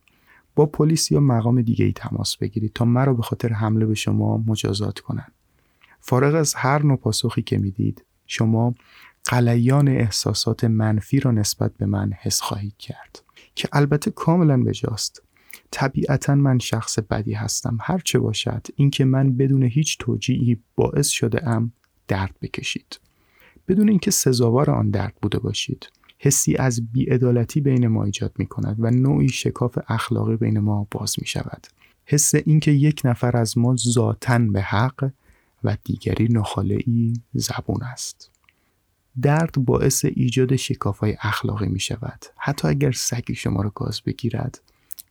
با 0.54 0.66
پلیس 0.66 1.10
یا 1.10 1.20
مقام 1.20 1.62
دیگه 1.62 1.84
ای 1.84 1.92
تماس 1.92 2.36
بگیرید 2.36 2.72
تا 2.72 2.84
مرا 2.84 3.14
به 3.14 3.22
خاطر 3.22 3.52
حمله 3.52 3.86
به 3.86 3.94
شما 3.94 4.44
مجازات 4.46 4.98
کنند 4.98 5.32
فارغ 6.00 6.34
از 6.34 6.54
هر 6.54 6.82
نوع 6.82 6.96
پاسخی 6.96 7.42
که 7.42 7.58
می‌دید 7.58 8.04
شما 8.26 8.74
قلیان 9.24 9.88
احساسات 9.88 10.64
منفی 10.64 11.20
را 11.20 11.30
نسبت 11.30 11.72
به 11.76 11.86
من 11.86 12.12
حس 12.20 12.40
خواهید 12.40 12.76
کرد 12.76 13.22
که 13.54 13.68
البته 13.72 14.10
کاملا 14.10 14.62
بجاست. 14.62 15.22
طبیعتا 15.70 16.34
من 16.34 16.58
شخص 16.58 16.98
بدی 16.98 17.32
هستم. 17.32 17.78
هر 17.80 17.98
چه 17.98 18.18
باشد 18.18 18.66
اینکه 18.76 19.04
من 19.04 19.36
بدون 19.36 19.62
هیچ 19.62 19.98
توجیهی 19.98 20.58
باعث 20.76 21.08
شده 21.08 21.48
ام 21.48 21.72
درد 22.08 22.34
بکشید. 22.42 23.00
بدون 23.68 23.88
اینکه 23.88 24.10
سزاوار 24.10 24.70
آن 24.70 24.90
درد 24.90 25.14
بوده 25.22 25.38
باشید. 25.38 25.88
حسی 26.24 26.56
از 26.56 26.92
بیعدالتی 26.92 27.60
بین 27.60 27.86
ما 27.86 28.04
ایجاد 28.04 28.32
می 28.38 28.46
کند 28.46 28.76
و 28.78 28.90
نوعی 28.90 29.28
شکاف 29.28 29.78
اخلاقی 29.88 30.36
بین 30.36 30.58
ما 30.58 30.86
باز 30.90 31.16
می 31.20 31.26
شود 31.26 31.66
حس 32.04 32.34
اینکه 32.34 32.70
یک 32.70 33.02
نفر 33.04 33.36
از 33.36 33.58
ما 33.58 33.76
ذاتن 33.76 34.52
به 34.52 34.62
حق 34.62 35.10
و 35.64 35.76
دیگری 35.84 36.28
نخالعی 36.30 37.12
زبون 37.34 37.82
است. 37.82 38.30
درد 39.22 39.52
باعث 39.52 40.04
ایجاد 40.04 40.56
شکاف 40.56 40.98
های 40.98 41.16
اخلاقی 41.20 41.68
می 41.68 41.80
شود 41.80 42.24
حتی 42.36 42.68
اگر 42.68 42.92
سگی 42.92 43.34
شما 43.34 43.62
را 43.62 43.72
گاز 43.74 44.00
بگیرد 44.00 44.60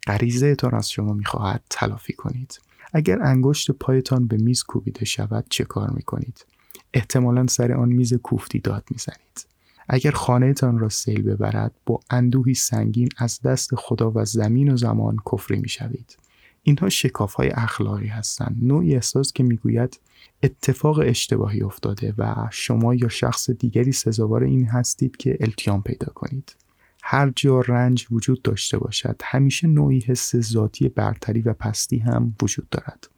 غریزه 0.08 0.56
تان 0.56 0.76
از 0.76 0.92
شما 0.92 1.14
می‌خواهد 1.14 1.62
تلافی 1.70 2.14
کنید. 2.14 2.60
اگر 2.94 3.22
انگشت 3.22 3.72
پایتان 3.72 4.28
به 4.28 4.38
میز 4.38 4.64
کوبیده 4.64 5.06
شود 5.06 5.46
چه 5.50 5.64
کار 5.64 5.90
می‌کنید؟ 5.90 6.46
احتمالا 6.94 7.48
سر 7.48 7.72
آن 7.72 7.90
میز 7.90 8.14
کوفتی 8.14 8.60
داد 8.60 8.84
می‌زنید. 8.92 9.51
اگر 9.94 10.12
خانهتان 10.12 10.80
را 10.80 10.90
سیل 10.90 11.22
ببرد 11.22 11.72
با 11.86 12.00
اندوهی 12.10 12.54
سنگین 12.54 13.10
از 13.18 13.42
دست 13.42 13.76
خدا 13.76 14.12
و 14.16 14.26
زمین 14.26 14.72
و 14.72 14.78
زمان 14.78 15.18
کفری 15.32 15.60
می‌شوید. 15.60 16.18
اینها 16.64 16.90
شکاف 16.90 17.34
های 17.34 17.50
اخلاقی 17.50 18.08
هستند. 18.08 18.58
نوعی 18.62 18.96
احساس 18.96 19.34
که 19.34 19.44
می‌گوید 19.44 20.00
اتفاق 20.44 21.00
اشتباهی 21.04 21.62
افتاده 21.62 22.14
و 22.18 22.48
شما 22.52 22.96
یا 22.96 23.10
شخص 23.10 23.50
دیگری 23.50 23.92
سزاوار 23.92 24.44
این 24.44 24.66
هستید 24.66 25.18
که 25.18 25.38
التیام 25.40 25.82
پیدا 25.82 26.08
کنید. 26.16 26.56
هر 27.04 27.32
جا 27.36 27.62
رنج 27.62 28.08
وجود 28.12 28.42
داشته 28.42 28.78
باشد 28.78 29.22
همیشه 29.24 29.68
نوعی 29.68 30.00
حس 30.00 30.36
ذاتی 30.36 30.90
برتری 30.90 31.42
و 31.42 31.54
پستی 31.54 31.98
هم 31.98 32.36
وجود 32.42 32.70
دارد. 32.70 33.10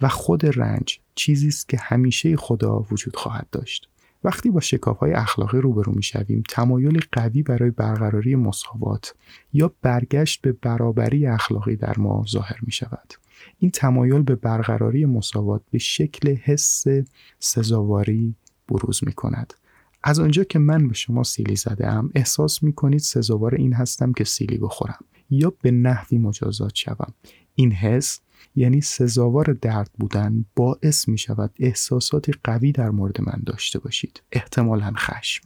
و 0.00 0.08
خود 0.08 0.58
رنج 0.60 1.00
چیزی 1.14 1.48
است 1.48 1.68
که 1.68 1.78
همیشه 1.80 2.36
خدا 2.36 2.86
وجود 2.90 3.16
خواهد 3.16 3.46
داشت. 3.52 3.88
وقتی 4.26 4.50
با 4.50 4.60
شکاف 4.60 4.98
های 4.98 5.12
اخلاقی 5.12 5.58
روبرو 5.58 5.92
می 5.92 6.02
شویم 6.02 6.42
تمایل 6.48 7.00
قوی 7.12 7.42
برای 7.42 7.70
برقراری 7.70 8.36
مساوات 8.36 9.14
یا 9.52 9.72
برگشت 9.82 10.40
به 10.42 10.52
برابری 10.52 11.26
اخلاقی 11.26 11.76
در 11.76 11.94
ما 11.98 12.24
ظاهر 12.28 12.58
می 12.62 12.72
شود 12.72 13.12
این 13.58 13.70
تمایل 13.70 14.22
به 14.22 14.34
برقراری 14.34 15.04
مساوات 15.04 15.62
به 15.70 15.78
شکل 15.78 16.34
حس 16.34 16.84
سزاواری 17.38 18.34
بروز 18.68 19.00
می 19.04 19.12
کند 19.12 19.54
از 20.04 20.20
آنجا 20.20 20.44
که 20.44 20.58
من 20.58 20.88
به 20.88 20.94
شما 20.94 21.22
سیلی 21.22 21.56
زده 21.56 21.86
ام 21.86 22.10
احساس 22.14 22.62
می 22.62 22.72
کنید 22.72 23.00
سزاوار 23.00 23.54
این 23.54 23.72
هستم 23.72 24.12
که 24.12 24.24
سیلی 24.24 24.58
بخورم 24.58 25.04
یا 25.30 25.52
به 25.62 25.70
نحوی 25.70 26.18
مجازات 26.18 26.74
شوم. 26.74 27.14
این 27.54 27.72
حس 27.72 28.20
یعنی 28.56 28.80
سزاوار 28.80 29.52
درد 29.52 29.90
بودن 29.98 30.44
باعث 30.56 31.08
می 31.08 31.18
شود 31.18 31.50
احساسات 31.58 32.30
قوی 32.44 32.72
در 32.72 32.90
مورد 32.90 33.20
من 33.20 33.42
داشته 33.46 33.78
باشید. 33.78 34.22
احتمالا 34.32 34.92
خشم. 34.96 35.44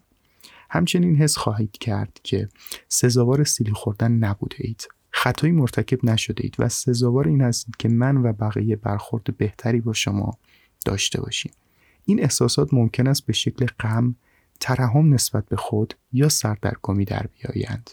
همچنین 0.71 1.17
حس 1.17 1.37
خواهید 1.37 1.73
کرد 1.73 2.21
که 2.23 2.49
سزاوار 2.89 3.45
سیلی 3.45 3.73
خوردن 3.73 4.13
نبوده 4.13 4.57
اید. 4.59 4.89
خطایی 5.11 5.53
مرتکب 5.53 6.05
نشده 6.05 6.45
اید 6.45 6.57
و 6.59 6.69
سزاوار 6.69 7.29
این 7.29 7.41
هستید 7.41 7.77
که 7.77 7.89
من 7.89 8.17
و 8.17 8.33
بقیه 8.33 8.77
برخورد 8.77 9.37
بهتری 9.37 9.81
با 9.81 9.93
شما 9.93 10.39
داشته 10.85 11.21
باشیم. 11.21 11.53
این 12.05 12.23
احساسات 12.23 12.75
ممکن 12.75 13.07
است 13.07 13.27
به 13.27 13.33
شکل 13.33 13.67
غم 13.81 14.15
ترحم 14.61 15.15
نسبت 15.15 15.47
به 15.49 15.57
خود 15.57 15.95
یا 16.13 16.29
سردرگمی 16.29 17.05
در 17.05 17.27
بیایند. 17.27 17.91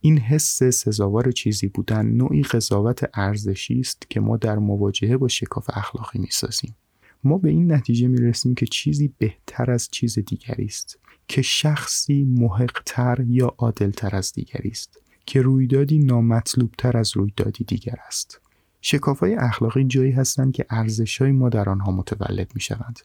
این 0.00 0.18
حس 0.18 0.62
سزاوار 0.62 1.30
چیزی 1.32 1.68
بودن 1.68 2.06
نوعی 2.06 2.42
قضاوت 2.42 3.10
ارزشی 3.14 3.80
است 3.80 4.06
که 4.10 4.20
ما 4.20 4.36
در 4.36 4.58
مواجهه 4.58 5.16
با 5.16 5.28
شکاف 5.28 5.70
اخلاقی 5.72 6.18
می‌سازیم. 6.18 6.76
ما 7.24 7.38
به 7.38 7.48
این 7.48 7.72
نتیجه 7.72 8.08
می 8.08 8.20
رسیم 8.20 8.54
که 8.54 8.66
چیزی 8.66 9.14
بهتر 9.18 9.70
از 9.70 9.88
چیز 9.90 10.18
دیگری 10.18 10.64
است 10.64 10.98
که 11.28 11.42
شخصی 11.42 12.24
محقتر 12.24 13.24
یا 13.26 13.54
عادلتر 13.58 14.16
از 14.16 14.32
دیگری 14.32 14.70
است 14.70 15.02
که 15.26 15.42
رویدادی 15.42 15.98
نامطلوبتر 15.98 16.96
از 16.96 17.16
رویدادی 17.16 17.64
دیگر 17.64 17.96
است. 18.06 18.40
های 19.20 19.34
اخلاقی 19.34 19.84
جایی 19.84 20.12
هستند 20.12 20.52
که 20.52 20.66
های 21.20 21.32
ما 21.32 21.48
در 21.48 21.68
آنها 21.68 21.92
متولد 21.92 22.52
می 22.54 22.60
شوند 22.60 23.00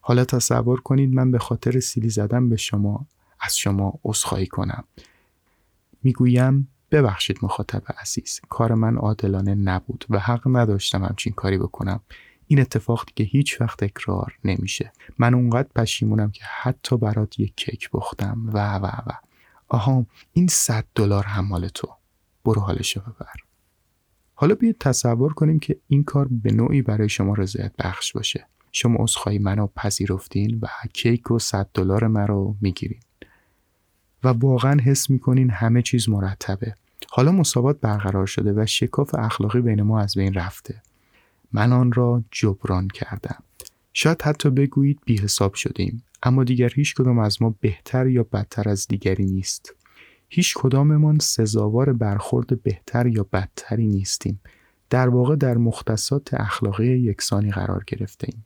حالا 0.00 0.24
تصور 0.24 0.80
کنید 0.80 1.14
من 1.14 1.30
به 1.30 1.38
خاطر 1.38 1.80
سیلی 1.80 2.08
زدن 2.08 2.48
به 2.48 2.56
شما 2.56 3.06
از 3.40 3.56
شما 3.58 4.00
عذرخواهی 4.04 4.46
کنم. 4.46 4.84
می‌گویم 6.02 6.68
ببخشید 6.90 7.38
مخاطب 7.42 7.82
عزیز 7.98 8.40
کار 8.48 8.74
من 8.74 8.96
عادلانه 8.96 9.54
نبود 9.54 10.04
و 10.10 10.18
حق 10.18 10.42
نداشتم 10.46 11.04
همچین 11.04 11.32
کاری 11.32 11.58
بکنم. 11.58 12.00
این 12.46 12.60
اتفاق 12.60 13.04
که 13.04 13.24
هیچ 13.24 13.60
وقت 13.60 13.84
تکرار 13.84 14.38
نمیشه. 14.44 14.92
من 15.18 15.34
اونقدر 15.34 15.68
پشیمونم 15.76 16.30
که 16.30 16.44
حتی 16.62 16.96
برات 16.96 17.40
یک 17.40 17.52
کیک 17.56 17.90
بختم. 17.92 18.50
و 18.52 18.74
و 18.74 18.86
و. 18.86 19.10
آها 19.68 20.06
این 20.32 20.46
صد 20.46 20.84
دلار 20.94 21.24
هم 21.24 21.46
مال 21.48 21.68
تو. 21.68 21.88
برو 22.44 22.60
حالشو 22.60 23.00
ببر. 23.00 23.34
حالا 24.34 24.54
بیاید 24.54 24.78
تصور 24.78 25.32
کنیم 25.32 25.58
که 25.58 25.80
این 25.88 26.04
کار 26.04 26.28
به 26.30 26.52
نوعی 26.52 26.82
برای 26.82 27.08
شما 27.08 27.34
رضایت 27.34 27.72
بخش 27.78 28.12
باشه. 28.12 28.46
شما 28.72 28.96
عذرخواهی 28.98 29.38
منو 29.38 29.66
پذیرفتین 29.66 30.58
و 30.62 30.66
کیک 30.92 31.30
و 31.30 31.38
صد 31.38 31.68
دلار 31.74 32.06
مرا 32.06 32.54
می‌گیرین. 32.60 33.00
و 34.24 34.28
واقعا 34.28 34.80
حس 34.84 35.10
می‌کنین 35.10 35.50
همه 35.50 35.82
چیز 35.82 36.08
مرتبه. 36.08 36.74
حالا 37.10 37.32
مساوات 37.32 37.80
برقرار 37.80 38.26
شده 38.26 38.52
و 38.52 38.66
شکاف 38.66 39.14
اخلاقی 39.14 39.60
بین 39.60 39.82
ما 39.82 40.00
از 40.00 40.14
بین 40.14 40.34
رفته. 40.34 40.82
من 41.52 41.72
آن 41.72 41.92
را 41.92 42.24
جبران 42.30 42.88
کردم. 42.88 43.42
شاید 43.92 44.22
حتی 44.22 44.50
بگویید 44.50 45.00
بی 45.04 45.18
حساب 45.18 45.54
شدیم 45.54 46.02
اما 46.22 46.44
دیگر 46.44 46.70
هیچ 46.74 46.94
کدام 46.94 47.18
از 47.18 47.42
ما 47.42 47.54
بهتر 47.60 48.06
یا 48.06 48.22
بدتر 48.22 48.68
از 48.68 48.86
دیگری 48.88 49.24
نیست. 49.24 49.74
هیچ 50.28 50.54
کداممان 50.56 51.18
سزاوار 51.18 51.92
برخورد 51.92 52.62
بهتر 52.62 53.06
یا 53.06 53.26
بدتری 53.32 53.86
نیستیم. 53.86 54.40
در 54.90 55.08
واقع 55.08 55.36
در 55.36 55.56
مختصات 55.56 56.34
اخلاقی 56.34 56.86
یکسانی 56.86 57.50
قرار 57.50 57.84
گرفته 57.86 58.28
ایم 58.32 58.44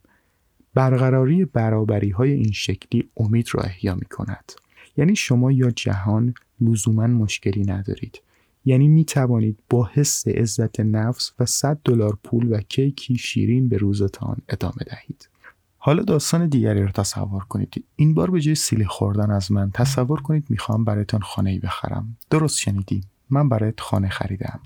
برقراری 0.73 1.45
برابری 1.45 2.09
های 2.09 2.31
این 2.31 2.51
شکلی 2.51 3.09
امید 3.17 3.47
را 3.53 3.61
احیا 3.63 3.95
می 3.95 4.05
کند 4.05 4.51
یعنی 4.97 5.15
شما 5.15 5.51
یا 5.51 5.71
جهان 5.71 6.33
لزوما 6.61 7.07
مشکلی 7.07 7.63
ندارید. 7.63 8.21
یعنی 8.65 8.87
می 8.87 9.05
توانید 9.05 9.59
با 9.69 9.89
حس 9.93 10.27
عزت 10.27 10.79
نفس 10.79 11.31
و 11.39 11.45
100 11.45 11.79
دلار 11.83 12.17
پول 12.23 12.53
و 12.53 12.59
کیکی 12.59 13.17
شیرین 13.17 13.69
به 13.69 13.77
روزتان 13.77 14.37
ادامه 14.49 14.83
دهید. 14.91 15.29
حالا 15.77 16.03
داستان 16.03 16.47
دیگری 16.47 16.81
رو 16.81 16.91
تصور 16.91 17.43
کنید. 17.43 17.83
این 17.95 18.13
بار 18.13 18.31
به 18.31 18.41
جای 18.41 18.55
سیلی 18.55 18.85
خوردن 18.85 19.31
از 19.31 19.51
من 19.51 19.71
تصور 19.71 20.21
کنید 20.21 20.45
می‌خوام 20.49 20.85
برایتان 20.85 21.21
خانه 21.21 21.49
ای 21.49 21.59
بخرم. 21.59 22.17
درست 22.29 22.57
شنیدی. 22.57 23.03
من 23.29 23.49
برایت 23.49 23.79
خانه 23.79 24.09
خریدم. 24.09 24.59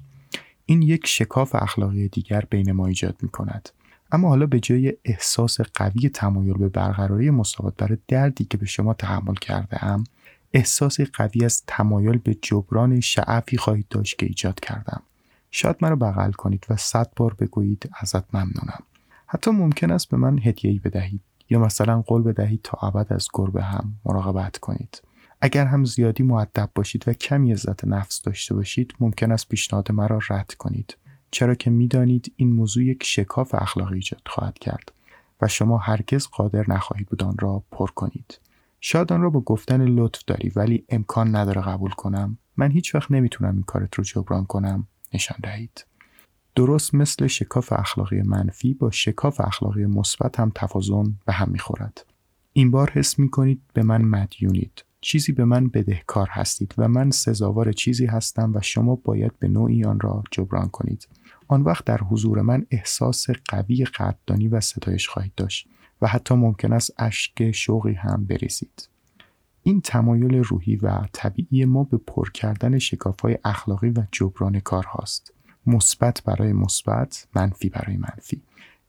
این 0.65 0.81
یک 0.81 1.07
شکاف 1.07 1.55
اخلاقی 1.55 2.07
دیگر 2.07 2.43
بین 2.49 2.71
ما 2.71 2.87
ایجاد 2.87 3.15
می 3.21 3.29
کند 3.29 3.69
اما 4.11 4.29
حالا 4.29 4.45
به 4.45 4.59
جای 4.59 4.93
احساس 5.05 5.61
قوی 5.61 6.09
تمایل 6.09 6.53
به 6.53 6.69
برقراری 6.69 7.29
مساوات 7.29 7.73
برای 7.77 7.97
دردی 8.07 8.45
که 8.45 8.57
به 8.57 8.65
شما 8.65 8.93
تحمل 8.93 9.33
کرده 9.33 9.83
ام 9.83 10.03
احساس 10.53 11.01
قوی 11.01 11.45
از 11.45 11.63
تمایل 11.67 12.17
به 12.17 12.33
جبران 12.41 12.99
شعفی 12.99 13.57
خواهید 13.57 13.87
داشت 13.89 14.17
که 14.17 14.25
ایجاد 14.25 14.59
کردم. 14.59 15.01
شاید 15.51 15.75
مرا 15.81 15.95
بغل 15.95 16.31
کنید 16.31 16.65
و 16.69 16.75
صد 16.75 17.11
بار 17.15 17.33
بگویید 17.33 17.89
ازت 17.99 18.35
ممنونم. 18.35 18.83
حتی 19.27 19.51
ممکن 19.51 19.91
است 19.91 20.09
به 20.09 20.17
من 20.17 20.39
هدیه‌ای 20.39 20.79
بدهید 20.79 21.21
یا 21.49 21.59
مثلا 21.59 22.01
قول 22.01 22.21
بدهید 22.21 22.59
تا 22.63 22.87
ابد 22.87 23.13
از 23.13 23.27
گربه 23.33 23.63
هم 23.63 23.93
مراقبت 24.05 24.57
کنید. 24.57 25.01
اگر 25.41 25.65
هم 25.65 25.85
زیادی 25.85 26.23
معدب 26.23 26.69
باشید 26.75 27.07
و 27.07 27.13
کمی 27.13 27.51
عزت 27.51 27.85
نفس 27.85 28.21
داشته 28.21 28.55
باشید 28.55 28.93
ممکن 28.99 29.31
است 29.31 29.49
پیشنهاد 29.49 29.91
مرا 29.91 30.19
رد 30.29 30.53
کنید. 30.53 30.97
چرا 31.31 31.55
که 31.55 31.69
می‌دانید 31.69 32.33
این 32.35 32.53
موضوع 32.53 32.83
یک 32.83 33.03
شکاف 33.03 33.55
اخلاقی 33.55 33.95
ایجاد 33.95 34.21
خواهد 34.25 34.59
کرد 34.59 34.91
و 35.41 35.47
شما 35.47 35.77
هرگز 35.77 36.27
قادر 36.27 36.65
نخواهید 36.67 37.07
بود 37.07 37.23
آن 37.23 37.35
را 37.39 37.63
پر 37.71 37.87
کنید. 37.87 38.39
شاید 38.81 39.13
آن 39.13 39.21
را 39.21 39.29
با 39.29 39.41
گفتن 39.41 39.81
لطف 39.81 40.23
داری 40.27 40.51
ولی 40.55 40.85
امکان 40.89 41.35
نداره 41.35 41.61
قبول 41.61 41.91
کنم. 41.91 42.37
من 42.57 42.71
هیچ 42.71 42.95
وقت 42.95 43.11
نمی‌تونم 43.11 43.53
این 43.53 43.63
کارت 43.63 43.95
رو 43.95 44.03
جبران 44.03 44.45
کنم. 44.45 44.87
نشان 45.13 45.37
دهید. 45.43 45.85
درست 46.55 46.95
مثل 46.95 47.27
شکاف 47.27 47.73
اخلاقی 47.73 48.21
منفی 48.21 48.73
با 48.73 48.91
شکاف 48.91 49.41
اخلاقی 49.41 49.85
مثبت 49.85 50.39
هم 50.39 50.51
توازن 50.55 51.15
به 51.25 51.33
هم 51.33 51.49
می‌خورد. 51.49 52.05
این 52.53 52.71
بار 52.71 52.91
حس 52.91 53.19
می‌کنید 53.19 53.61
به 53.73 53.83
من 53.83 54.01
مدیونید. 54.01 54.83
چیزی 55.01 55.31
به 55.31 55.45
من 55.45 55.67
بدهکار 55.67 56.27
هستید 56.31 56.73
و 56.77 56.87
من 56.87 57.11
سزاوار 57.11 57.71
چیزی 57.71 58.05
هستم 58.05 58.51
و 58.55 58.61
شما 58.61 58.95
باید 58.95 59.39
به 59.39 59.47
نوعی 59.47 59.83
آن 59.83 59.99
را 59.99 60.23
جبران 60.31 60.69
کنید. 60.69 61.07
آن 61.47 61.61
وقت 61.61 61.85
در 61.85 61.97
حضور 61.97 62.41
من 62.41 62.65
احساس 62.71 63.27
قوی 63.29 63.85
قدردانی 63.85 64.47
و 64.47 64.59
ستایش 64.59 65.07
خواهید 65.07 65.33
داشت. 65.37 65.67
و 66.01 66.07
حتی 66.07 66.35
ممکن 66.35 66.73
است 66.73 66.93
اشک 66.97 67.51
شوقی 67.51 67.93
هم 67.93 68.25
بریزید 68.25 68.89
این 69.63 69.81
تمایل 69.81 70.35
روحی 70.35 70.75
و 70.75 71.07
طبیعی 71.13 71.65
ما 71.65 71.83
به 71.83 71.97
پر 71.97 72.29
کردن 72.31 72.79
شکافهای 72.79 73.37
اخلاقی 73.45 73.89
و 73.89 74.03
جبران 74.11 74.59
کار 74.59 74.85
هاست 74.85 75.33
مثبت 75.65 76.23
برای 76.23 76.53
مثبت 76.53 77.27
منفی 77.35 77.69
برای 77.69 77.97
منفی. 77.97 78.41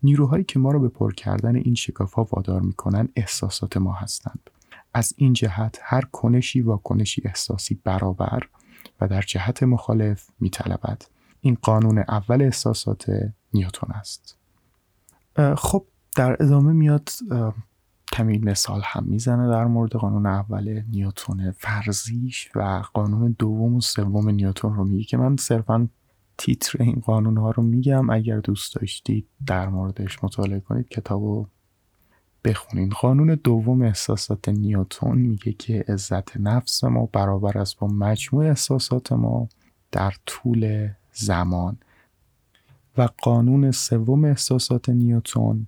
نیروهایی 0.03 0.45
که 0.45 0.59
ما 0.59 0.73
را 0.73 0.79
به 0.79 0.89
پر 0.89 1.13
کردن 1.13 1.57
این 1.57 1.75
شکاف 1.75 2.13
ها 2.13 2.29
وادار 2.33 2.61
می 2.61 2.73
کنند 2.73 3.13
احساسات 3.17 3.77
ما 3.77 3.93
هستند. 3.93 4.51
از 4.95 5.15
این 5.17 5.33
جهت 5.33 5.79
هر 5.83 6.01
کنشی 6.01 6.61
واکنشی 6.61 7.23
احساسی 7.25 7.81
برابر 7.85 8.49
و 9.01 9.09
در 9.09 9.23
جهت 9.23 9.63
مخالف 9.63 10.29
می 10.41 10.51
این 11.41 11.59
قانون 11.63 11.99
اول 11.99 12.43
احساسات 12.43 13.33
نیوتون 13.55 13.91
است. 13.91 14.37
خب 15.57 15.85
در 16.17 16.37
ادامه 16.43 16.73
میاد 16.73 17.11
کمی 18.13 18.39
مثال 18.39 18.81
هم 18.85 19.05
می‌زنه 19.05 19.49
در 19.49 19.65
مورد 19.65 19.93
قانون 19.93 20.27
اول 20.27 20.83
نیوتون 20.91 21.51
فرضیش 21.51 22.51
و 22.55 22.83
قانون 22.93 23.37
دوم 23.39 23.75
و 23.75 23.81
سوم 23.81 24.29
نیوتون 24.29 24.75
رو 24.75 24.85
میگه 24.85 25.05
که 25.05 25.17
من 25.17 25.37
صرفا 25.37 25.89
تیتر 26.39 26.83
این 26.83 27.03
قانون 27.05 27.37
ها 27.37 27.51
رو 27.51 27.63
میگم. 27.63 28.11
اگر 28.11 28.41
دوست 28.41 28.77
داشتید 28.77 29.27
در 29.47 29.69
موردش 29.69 30.25
مطالعه 30.25 30.61
کنید 30.61 30.89
کتاب 30.89 31.23
رو 31.23 31.47
بخونین. 32.45 32.91
قانون 33.01 33.41
دوم 33.45 33.83
احساسات 33.83 34.49
نیوتون 34.49 35.19
میگه 35.19 35.53
که 35.53 35.85
عزت 35.89 36.37
نفس 36.37 36.85
ما 36.85 37.09
برابر 37.13 37.59
است 37.59 37.79
با 37.79 37.87
مجموع 37.87 38.49
احساسات 38.49 39.13
ما 39.13 39.49
در 39.93 40.15
طول 40.27 40.89
زمان. 41.13 41.79
و 42.99 43.09
قانون 43.23 43.71
سوم 43.71 44.25
احساسات 44.25 44.89
نیوتون 44.89 45.67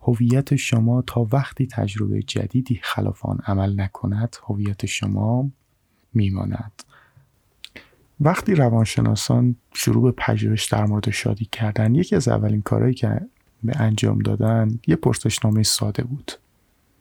هویت 0.00 0.56
شما 0.56 1.02
تا 1.02 1.28
وقتی 1.32 1.66
تجربه 1.66 2.22
جدیدی 2.22 2.80
خلاف 2.82 3.26
آن 3.26 3.38
عمل 3.46 3.80
نکند 3.80 4.36
هویت 4.46 4.86
شما 4.86 5.50
میماند. 6.14 6.82
وقتی 8.20 8.54
روانشناسان 8.54 9.56
شروع 9.74 10.02
به 10.02 10.10
پژوهش 10.10 10.64
در 10.64 10.86
مورد 10.86 11.10
شادی 11.10 11.44
کردن 11.52 11.94
یکی 11.94 12.16
از 12.16 12.28
اولین 12.28 12.62
کارهایی 12.62 12.94
که 12.94 13.20
به 13.62 13.80
انجام 13.80 14.18
دادن 14.18 14.78
یه 14.86 14.96
پرسشنامه 14.96 15.62
ساده 15.62 16.04
بود. 16.04 16.32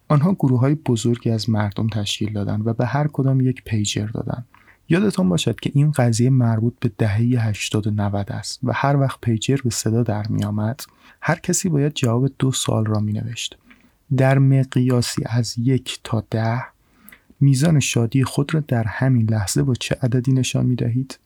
آنها 0.07 0.33
گروه 0.33 0.59
های 0.59 0.75
بزرگی 0.75 1.29
از 1.29 1.49
مردم 1.49 1.87
تشکیل 1.87 2.33
دادن 2.33 2.61
و 2.61 2.73
به 2.73 2.85
هر 2.85 3.07
کدام 3.07 3.41
یک 3.41 3.63
پیجر 3.63 4.07
دادن. 4.07 4.45
یادتان 4.89 5.29
باشد 5.29 5.59
که 5.59 5.71
این 5.73 5.91
قضیه 5.91 6.29
مربوط 6.29 6.73
به 6.79 6.91
دهه 6.97 7.17
80 7.17 7.87
و 7.87 7.91
90 7.91 8.31
است 8.31 8.59
و 8.63 8.73
هر 8.73 8.97
وقت 8.97 9.21
پیجر 9.21 9.57
به 9.63 9.69
صدا 9.69 10.03
در 10.03 10.27
می 10.27 10.43
آمد 10.43 10.81
هر 11.21 11.39
کسی 11.39 11.69
باید 11.69 11.93
جواب 11.93 12.31
دو 12.39 12.51
سال 12.51 12.85
را 12.85 12.99
می 12.99 13.13
نوشت. 13.13 13.57
در 14.17 14.39
مقیاسی 14.39 15.23
از 15.25 15.55
یک 15.57 15.99
تا 16.03 16.23
ده 16.29 16.63
میزان 17.39 17.79
شادی 17.79 18.23
خود 18.23 18.53
را 18.53 18.59
در 18.59 18.83
همین 18.83 19.29
لحظه 19.29 19.63
با 19.63 19.73
چه 19.73 19.97
عددی 20.01 20.33
نشان 20.33 20.65
می 20.65 20.75
دهید؟ 20.75 21.19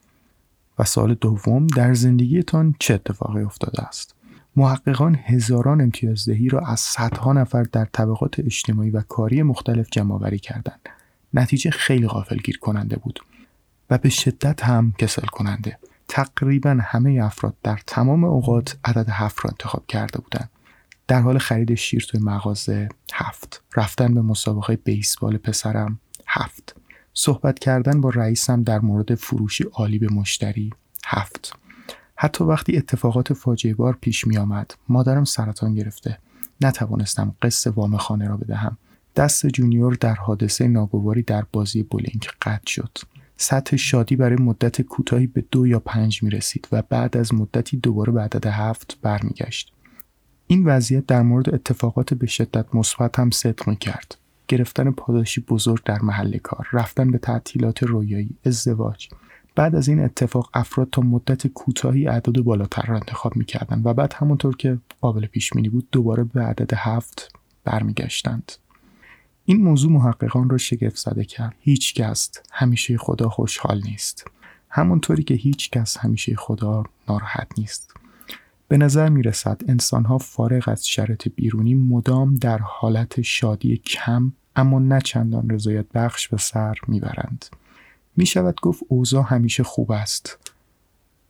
و 0.79 0.83
سال 0.83 1.13
دوم 1.13 1.67
در 1.67 1.93
زندگیتان 1.93 2.75
چه 2.79 2.93
اتفاقی 2.93 3.41
افتاده 3.41 3.83
است؟ 3.83 4.15
محققان 4.55 5.15
هزاران 5.15 5.81
امتیازدهی 5.81 6.49
را 6.49 6.59
از 6.59 6.79
صدها 6.79 7.33
نفر 7.33 7.63
در 7.63 7.85
طبقات 7.85 8.39
اجتماعی 8.39 8.89
و 8.89 9.01
کاری 9.01 9.43
مختلف 9.43 9.87
جمع 9.91 10.37
کردند. 10.37 10.89
نتیجه 11.33 11.71
خیلی 11.71 12.07
غافلگیر 12.07 12.57
کننده 12.57 12.95
بود 12.95 13.19
و 13.89 13.97
به 13.97 14.09
شدت 14.09 14.63
هم 14.63 14.93
کسل 14.97 15.25
کننده. 15.25 15.77
تقریبا 16.07 16.77
همه 16.81 17.23
افراد 17.23 17.55
در 17.63 17.79
تمام 17.87 18.23
اوقات 18.23 18.77
عدد 18.85 19.09
هفت 19.09 19.45
را 19.45 19.49
انتخاب 19.49 19.87
کرده 19.87 20.19
بودند. 20.19 20.49
در 21.07 21.21
حال 21.21 21.37
خرید 21.37 21.75
شیر 21.75 22.05
توی 22.09 22.19
مغازه 22.19 22.89
هفت. 23.13 23.63
رفتن 23.75 24.13
به 24.13 24.21
مسابقه 24.21 24.75
بیسبال 24.75 25.37
پسرم 25.37 25.99
هفت. 26.27 26.75
صحبت 27.13 27.59
کردن 27.59 28.01
با 28.01 28.09
رئیسم 28.09 28.63
در 28.63 28.79
مورد 28.79 29.15
فروشی 29.15 29.63
عالی 29.63 29.99
به 29.99 30.07
مشتری 30.07 30.69
هفت. 31.05 31.55
حتی 32.15 32.43
وقتی 32.43 32.77
اتفاقات 32.77 33.33
فاجعه 33.33 33.73
بار 33.73 33.97
پیش 34.01 34.27
می 34.27 34.37
آمد 34.37 34.73
مادرم 34.89 35.23
سرطان 35.23 35.73
گرفته. 35.73 36.17
نتوانستم 36.61 37.35
قصه 37.41 37.69
وام 37.69 37.97
خانه 37.97 38.27
را 38.27 38.37
بدهم. 38.37 38.77
دست 39.15 39.47
جونیور 39.47 39.93
در 39.93 40.15
حادثه 40.15 40.67
ناگواری 40.67 41.23
در 41.23 41.45
بازی 41.51 41.83
بولینگ 41.83 42.27
قطع 42.41 42.67
شد. 42.67 42.97
سطح 43.37 43.75
شادی 43.75 44.15
برای 44.15 44.35
مدت 44.35 44.81
کوتاهی 44.81 45.27
به 45.27 45.43
دو 45.51 45.67
یا 45.67 45.79
پنج 45.79 46.23
می 46.23 46.29
رسید 46.29 46.67
و 46.71 46.81
بعد 46.81 47.17
از 47.17 47.33
مدتی 47.33 47.77
دوباره 47.77 48.11
به 48.11 48.21
عدد 48.21 48.45
هفت 48.45 48.97
برمیگشت. 49.01 49.73
این 50.47 50.65
وضعیت 50.65 51.05
در 51.05 51.21
مورد 51.21 51.53
اتفاقات 51.53 52.13
به 52.13 52.27
شدت 52.27 52.75
مثبت 52.75 53.19
هم 53.19 53.31
صدق 53.31 53.67
می 53.67 53.75
کرد. 53.75 54.17
گرفتن 54.47 54.91
پاداشی 54.91 55.41
بزرگ 55.41 55.83
در 55.83 56.01
محل 56.01 56.37
کار، 56.37 56.67
رفتن 56.73 57.11
به 57.11 57.17
تعطیلات 57.17 57.83
رویایی، 57.83 58.29
ازدواج. 58.45 59.09
بعد 59.55 59.75
از 59.75 59.87
این 59.87 59.99
اتفاق 59.99 60.49
افراد 60.53 60.89
تا 60.91 61.01
مدت 61.01 61.47
کوتاهی 61.47 62.07
اعداد 62.07 62.39
بالاتر 62.39 62.85
را 62.87 62.95
انتخاب 62.95 63.35
می‌کردند 63.35 63.85
و 63.85 63.93
بعد 63.93 64.13
همونطور 64.13 64.55
که 64.55 64.77
قابل 65.01 65.25
پیش 65.25 65.53
بود 65.53 65.87
دوباره 65.91 66.23
به 66.23 66.41
عدد 66.41 66.73
هفت 66.73 67.35
برمیگشتند. 67.63 68.51
این 69.45 69.63
موضوع 69.63 69.91
محققان 69.91 70.49
را 70.49 70.57
شگفت 70.57 70.97
زده 70.97 71.25
کرد. 71.25 71.55
هیچ 71.59 71.93
کس 71.93 72.31
همیشه 72.51 72.97
خدا 72.97 73.29
خوشحال 73.29 73.81
نیست. 73.85 74.25
همونطوری 74.69 75.23
که 75.23 75.33
هیچ 75.33 75.69
کس 75.69 75.97
همیشه 75.97 76.35
خدا 76.35 76.83
ناراحت 77.09 77.47
نیست. 77.57 77.93
به 78.67 78.77
نظر 78.77 79.09
می 79.09 79.21
رسد 79.21 79.61
انسان 79.67 80.05
ها 80.05 80.17
فارغ 80.17 80.69
از 80.69 80.87
شرط 80.87 81.27
بیرونی 81.27 81.73
مدام 81.73 82.35
در 82.35 82.57
حالت 82.57 83.21
شادی 83.21 83.77
کم 83.77 84.31
اما 84.55 84.79
نه 84.79 85.01
چندان 85.01 85.49
رضایت 85.49 85.85
بخش 85.93 86.27
به 86.27 86.37
سر 86.37 86.75
می‌برند. 86.87 87.45
می 88.15 88.25
شود 88.25 88.61
گفت 88.61 88.83
اوضاع 88.87 89.23
همیشه 89.23 89.63
خوب 89.63 89.91
است 89.91 90.37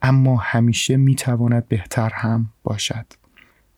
اما 0.01 0.37
همیشه 0.37 0.97
می 0.97 1.15
تواند 1.15 1.67
بهتر 1.67 2.09
هم 2.13 2.49
باشد. 2.63 3.05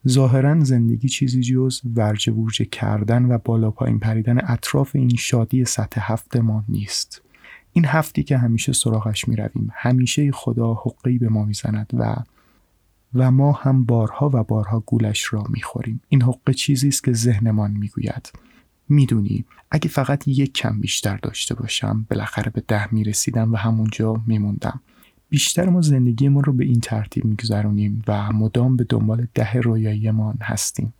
ظاهرا 0.07 0.63
زندگی 0.63 1.09
چیزی 1.09 1.41
جز 1.41 1.81
ورجه 1.95 2.33
ورجه 2.33 2.65
کردن 2.65 3.25
و 3.25 3.37
بالا 3.37 3.71
پایین 3.71 3.99
پریدن 3.99 4.39
اطراف 4.47 4.95
این 4.95 5.15
شادی 5.15 5.65
سطح 5.65 6.13
هفت 6.13 6.37
ما 6.37 6.63
نیست. 6.69 7.21
این 7.73 7.85
هفتی 7.85 8.23
که 8.23 8.37
همیشه 8.37 8.73
سراغش 8.73 9.27
می 9.27 9.35
رویم. 9.35 9.69
همیشه 9.73 10.31
خدا 10.31 10.73
حقی 10.73 11.17
به 11.17 11.29
ما 11.29 11.45
می‌زند 11.45 11.89
و 11.93 12.15
و 13.13 13.31
ما 13.31 13.51
هم 13.51 13.85
بارها 13.85 14.29
و 14.33 14.43
بارها 14.43 14.79
گولش 14.79 15.33
را 15.33 15.43
می‌خوریم 15.49 16.01
این 16.09 16.21
حقه 16.21 16.53
چیزی 16.53 16.87
است 16.87 17.03
که 17.03 17.13
ذهنمان 17.13 17.71
می‌گوید 17.71 18.31
می‌دونی 18.89 19.45
اگه 19.71 19.89
فقط 19.89 20.27
یک 20.27 20.53
کم 20.53 20.79
بیشتر 20.79 21.17
داشته 21.17 21.55
باشم 21.55 22.05
بالاخره 22.09 22.51
به 22.51 22.63
ده 22.67 22.93
می‌رسیدم 22.93 23.53
و 23.53 23.55
همونجا 23.55 24.23
میموندم 24.27 24.81
بیشتر 25.29 25.69
ما 25.69 25.81
زندگیمون 25.81 26.43
رو 26.43 26.53
به 26.53 26.65
این 26.65 26.79
ترتیب 26.79 27.25
میگذرونیم 27.25 28.03
و 28.07 28.31
مدام 28.33 28.75
به 28.75 28.83
دنبال 28.89 29.27
ده 29.33 29.53
رویاییمان 29.53 30.37
هستیم. 30.41 30.93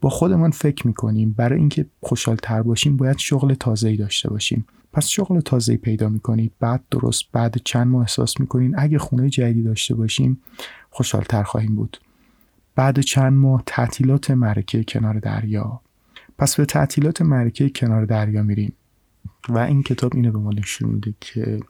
با 0.00 0.10
خودمان 0.10 0.50
فکر 0.50 0.86
می‌کنیم 0.86 1.32
برای 1.32 1.58
اینکه 1.58 1.86
خوشحالتر 2.00 2.62
باشیم 2.62 2.96
باید 2.96 3.18
شغل 3.18 3.54
تازه‌ای 3.54 3.96
داشته 3.96 4.30
باشیم. 4.30 4.66
پس 4.92 5.08
شغل 5.08 5.40
تازه‌ای 5.40 5.78
پیدا 5.78 6.08
می‌کنید 6.08 6.52
بعد 6.60 6.82
درست 6.90 7.24
بعد 7.32 7.56
چند 7.64 7.86
ماه 7.86 8.00
احساس 8.00 8.40
می‌کنین 8.40 8.74
اگه 8.78 8.98
خونه 8.98 9.30
جدیدی 9.30 9.62
داشته 9.62 9.94
باشیم 9.94 10.40
خوشحالتر 10.90 11.42
خواهیم 11.42 11.74
بود. 11.74 12.00
بعد 12.74 13.00
چند 13.00 13.32
ماه 13.32 13.62
تعطیلات 13.66 14.30
مرکه 14.30 14.84
کنار 14.84 15.18
دریا. 15.18 15.80
پس 16.38 16.56
به 16.56 16.64
تعطیلات 16.64 17.22
مرکه 17.22 17.70
کنار 17.70 18.04
دریا 18.04 18.42
میریم. 18.42 18.72
و 19.48 19.58
این 19.58 19.82
کتاب 19.82 20.12
اینو 20.14 20.32
به 20.32 20.38
ما 20.38 20.50
نشون 20.52 20.90
میده 20.90 21.14
که 21.20 21.60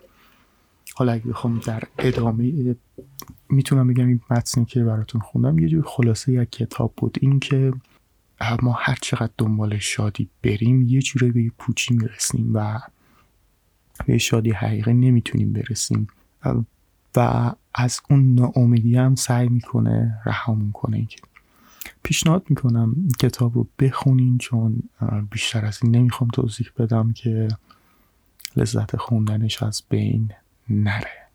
حالا 0.95 1.12
اگه 1.12 1.24
بخوام 1.24 1.59
در 1.59 1.82
ادامه 1.99 2.76
می‌تونم 3.49 3.88
بگم 3.88 4.07
این 4.09 4.20
متنی 4.30 4.64
که 4.64 4.84
براتون 4.84 5.20
خوندم 5.20 5.59
یه 5.59 5.68
جور 5.68 5.84
خلاصه 5.86 6.32
یک 6.32 6.51
کتاب 6.51 6.93
بود. 6.97 7.18
این 7.20 7.40
که 7.40 7.72
ما 8.62 8.72
هر 8.72 8.99
چقدر 9.03 9.32
دنبال 9.38 9.78
شادی 9.78 10.28
بریم 10.43 10.82
یه 10.82 11.03
جوری 11.03 11.30
به 11.30 11.43
یه 11.43 11.53
پوچی 11.59 11.95
می‌رسیم 11.95 12.51
و 12.55 12.80
به 14.07 14.18
شادی 14.18 14.51
حقیقی 14.51 14.95
نمی‌تونیم 14.95 15.53
برسیم. 15.53 16.07
و 17.16 17.53
از 17.74 18.01
اون 18.11 18.34
ناامیدی 18.34 18.97
هم 18.97 19.14
سعی 19.14 19.49
می‌کنه 19.49 20.18
رهامون 20.26 20.72
کنه. 20.72 21.07
پیشنهاد 22.03 22.47
می‌کنم 22.49 22.97
کتاب 23.20 23.55
رو 23.55 23.66
بخونین 23.78 24.38
چون 24.38 24.82
بیشتر 25.30 25.64
از 25.64 25.78
این 25.82 25.97
نمی‌خوام 25.97 26.30
توضیح 26.30 26.66
بدم 26.78 27.12
که 27.12 27.49
لذت 28.57 28.97
خوندنش 28.97 29.62
از 29.62 29.82
بین 29.88 30.30
نره. 30.72 31.28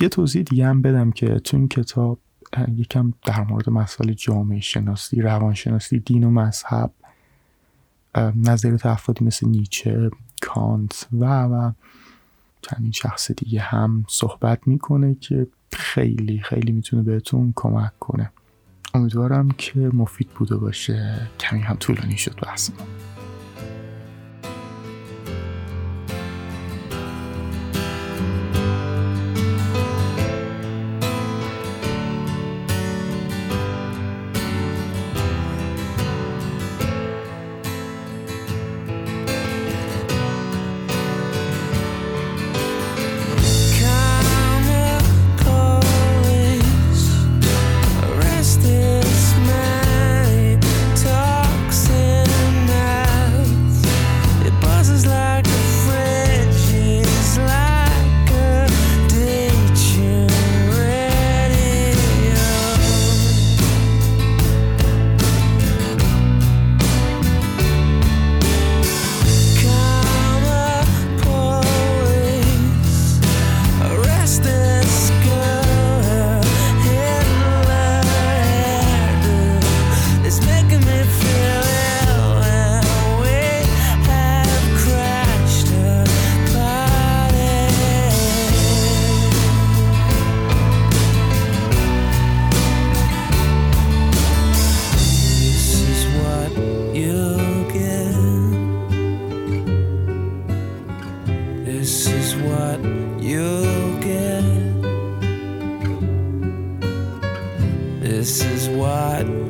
یه 0.00 0.08
توضیح 0.08 0.42
دیگه 0.42 0.66
هم 0.66 0.82
بدم 0.82 1.10
که 1.10 1.38
تو 1.38 1.56
این 1.56 1.68
کتاب 1.68 2.18
یکم 2.76 3.12
در 3.26 3.44
مورد 3.44 3.70
مسائل 3.70 4.12
جامعه 4.12 4.60
شناسی 4.60 5.22
روانشناسی 5.22 5.98
دین 5.98 6.24
و 6.24 6.30
مذهب 6.30 6.90
نظریات 8.36 8.86
افرادی 8.86 9.24
مثل 9.24 9.48
نیچه 9.48 10.10
کانت 10.42 11.08
و 11.12 11.42
و 11.42 11.72
چندین 12.62 12.92
شخص 12.92 13.30
دیگه 13.30 13.60
هم 13.60 14.04
صحبت 14.08 14.68
می‌کنه 14.68 15.14
که 15.14 15.46
خیلی 15.72 16.38
خیلی 16.38 16.72
می‌تونه 16.72 17.02
بهتون 17.02 17.52
کمک 17.56 17.98
کنه. 17.98 18.30
امیدوارم 18.94 19.50
که 19.50 19.78
مفید 19.78 20.28
بوده 20.28 20.56
باشه. 20.56 21.28
کمی 21.40 21.60
هم 21.60 21.76
طولانی 21.76 22.16
شد 22.16 22.40
بحثمون. 22.42 22.88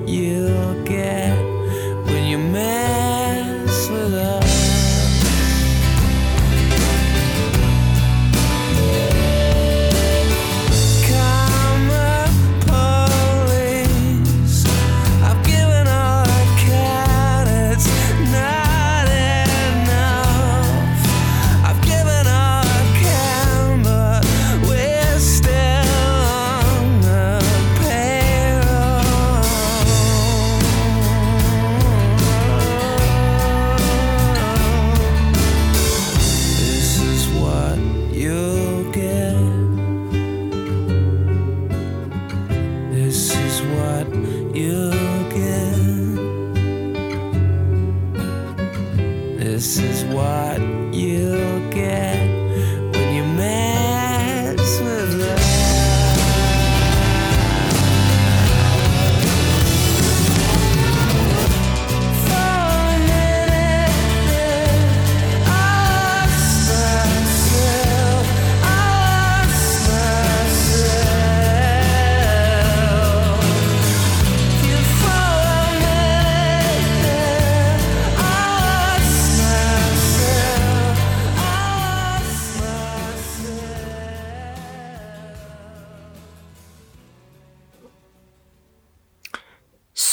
you 0.07 0.83
get 0.85 1.37
when 2.07 2.29
you're 2.29 2.39
mad. 2.39 2.86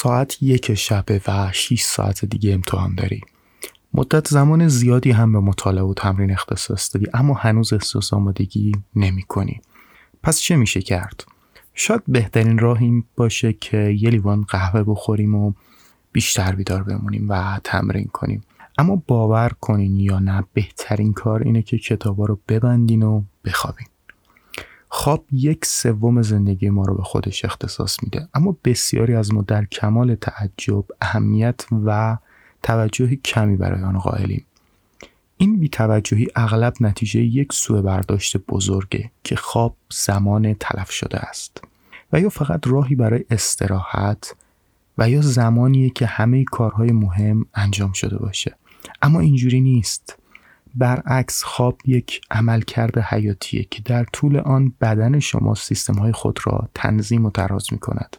ساعت 0.03 0.37
یک 0.43 0.73
شبه 0.73 1.21
و 1.27 1.51
6 1.51 1.81
ساعت 1.81 2.25
دیگه 2.25 2.53
امتحان 2.53 2.95
داری 2.95 3.21
مدت 3.93 4.27
زمان 4.27 4.67
زیادی 4.67 5.11
هم 5.11 5.33
به 5.33 5.39
مطالعه 5.39 5.83
و 5.83 5.93
تمرین 5.93 6.31
اختصاص 6.31 6.95
دادی 6.95 7.07
اما 7.13 7.33
هنوز 7.33 7.73
احساس 7.73 8.13
آمادگی 8.13 8.71
نمی 8.95 9.23
کنی. 9.23 9.61
پس 10.23 10.39
چه 10.39 10.55
میشه 10.55 10.81
کرد؟ 10.81 11.25
شاید 11.73 12.01
بهترین 12.07 12.57
راه 12.57 12.81
این 12.81 13.03
باشه 13.15 13.53
که 13.53 13.77
یه 13.77 14.09
لیوان 14.09 14.41
قهوه 14.41 14.83
بخوریم 14.83 15.35
و 15.35 15.53
بیشتر 16.11 16.55
بیدار 16.55 16.83
بمونیم 16.83 17.29
و 17.29 17.59
تمرین 17.63 18.09
کنیم 18.13 18.43
اما 18.77 19.03
باور 19.07 19.51
کنین 19.61 19.99
یا 19.99 20.19
نه 20.19 20.43
بهترین 20.53 21.13
کار 21.13 21.43
اینه 21.43 21.61
که 21.61 21.77
کتابا 21.77 22.25
رو 22.25 22.39
ببندین 22.47 23.03
و 23.03 23.23
بخوابین 23.45 23.87
خواب 25.03 25.25
یک 25.31 25.65
سوم 25.65 26.21
زندگی 26.21 26.69
ما 26.69 26.85
رو 26.85 26.95
به 26.95 27.03
خودش 27.03 27.45
اختصاص 27.45 28.03
میده. 28.03 28.27
اما 28.33 28.57
بسیاری 28.63 29.15
از 29.15 29.33
ما 29.33 29.41
در 29.41 29.65
کمال 29.65 30.15
تعجب 30.15 30.85
اهمیت 31.01 31.65
و 31.85 32.17
توجه 32.61 33.15
کمی 33.15 33.57
برای 33.57 33.83
آن 33.83 33.97
قائلیم. 33.97 34.45
این 35.37 35.59
بیتوجهی 35.59 36.27
اغلب 36.35 36.73
نتیجه 36.79 37.19
یک 37.19 37.53
سوء 37.53 37.81
برداشت 37.81 38.37
بزرگه 38.37 39.11
که 39.23 39.35
خواب 39.35 39.77
زمان 39.91 40.53
تلف 40.53 40.91
شده 40.91 41.19
است. 41.19 41.61
و 42.13 42.19
یا 42.19 42.29
فقط 42.29 42.67
راهی 42.67 42.95
برای 42.95 43.25
استراحت 43.29 44.35
و 44.97 45.09
یا 45.09 45.21
زمانیه 45.21 45.89
که 45.89 46.05
همه 46.05 46.43
کارهای 46.43 46.91
مهم 46.91 47.45
انجام 47.53 47.91
شده 47.91 48.17
باشه. 48.17 48.55
اما 49.01 49.19
اینجوری 49.19 49.61
نیست. 49.61 50.22
برعکس 50.75 51.43
خواب 51.43 51.77
یک 51.85 52.21
عملکرد 52.31 52.97
حیاتیه 52.97 53.63
که 53.63 53.81
در 53.85 54.03
طول 54.03 54.37
آن 54.37 54.73
بدن 54.81 55.19
شما 55.19 55.55
سیستم 55.55 55.93
های 55.93 56.11
خود 56.11 56.39
را 56.43 56.69
تنظیم 56.73 57.25
و 57.25 57.31
تراز 57.31 57.73
می 57.73 57.79
کند 57.79 58.17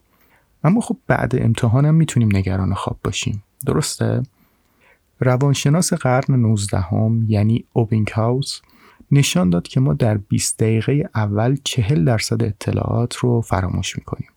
اما 0.64 0.80
خب 0.80 0.96
بعد 1.07 1.36
امتحانم 1.36 1.94
می‌تونیم 1.94 2.36
نگران 2.36 2.74
خواب 2.74 2.98
باشیم 3.05 3.42
درسته؟ 3.66 4.22
روانشناس 5.20 5.92
قرن 5.92 6.34
19 6.34 6.78
هم 6.78 7.26
یعنی 7.28 7.64
اوبینگهاوس 7.72 8.61
نشان 9.11 9.50
داد 9.50 9.68
که 9.68 9.80
ما 9.80 9.94
در 9.94 10.16
20 10.16 10.59
دقیقه 10.59 11.09
اول 11.14 11.57
40 11.64 12.05
درصد 12.05 12.42
اطلاعات 12.42 13.16
رو 13.16 13.40
فراموش 13.40 13.98
می‌کنیم. 13.98 14.28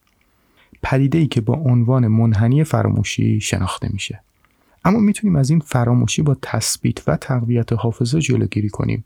پدیده 0.83 1.17
ای 1.17 1.27
که 1.27 1.41
با 1.41 1.53
عنوان 1.53 2.07
منحنی 2.07 2.63
فراموشی 2.63 3.41
شناخته 3.41 3.89
میشه. 3.93 4.21
اما 4.85 4.99
می‌تونیم 4.99 5.35
از 5.35 5.49
این 5.49 5.59
فراموشی 5.59 6.21
با 6.21 6.37
تثبیت 6.41 7.09
و 7.09 7.17
تقویت 7.17 7.73
حافظه 7.73 8.19
جلوگیری 8.19 8.69
کنیم. 8.69 9.05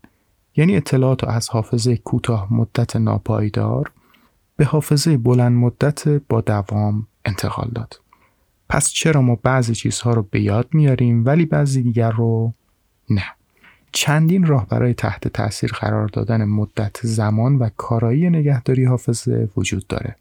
یعنی 0.56 0.76
اطلاعات 0.76 1.24
از 1.24 1.48
حافظه 1.48 1.96
کوتاه 1.96 2.54
مدت 2.54 2.96
ناپایدار 2.96 3.92
به 4.56 4.64
حافظه 4.64 5.16
بلند 5.16 5.52
مدت 5.52 6.08
با 6.08 6.40
دوام 6.40 7.06
انتقال 7.24 7.70
داد. 7.74 8.00
پس 8.68 8.90
چرا 8.90 9.22
ما 9.22 9.38
بعضی 9.42 9.74
چیزها 9.74 10.12
رو 10.12 10.26
به 10.30 10.40
یاد 10.40 10.68
میاریم 10.72 11.24
ولی 11.26 11.46
بعضی 11.46 11.82
دیگر 11.82 12.10
رو 12.10 12.52
نه 13.10 13.24
چندین 13.92 14.46
راه 14.46 14.66
برای 14.68 14.94
تحت 14.94 15.28
تاثیر 15.28 15.72
قرار 15.72 16.06
دادن 16.08 16.44
مدت 16.44 16.96
زمان 17.02 17.56
و 17.56 17.68
کارایی 17.76 18.30
نگهداری 18.30 18.84
حافظه 18.84 19.48
وجود 19.56 19.86
داره 19.86 20.16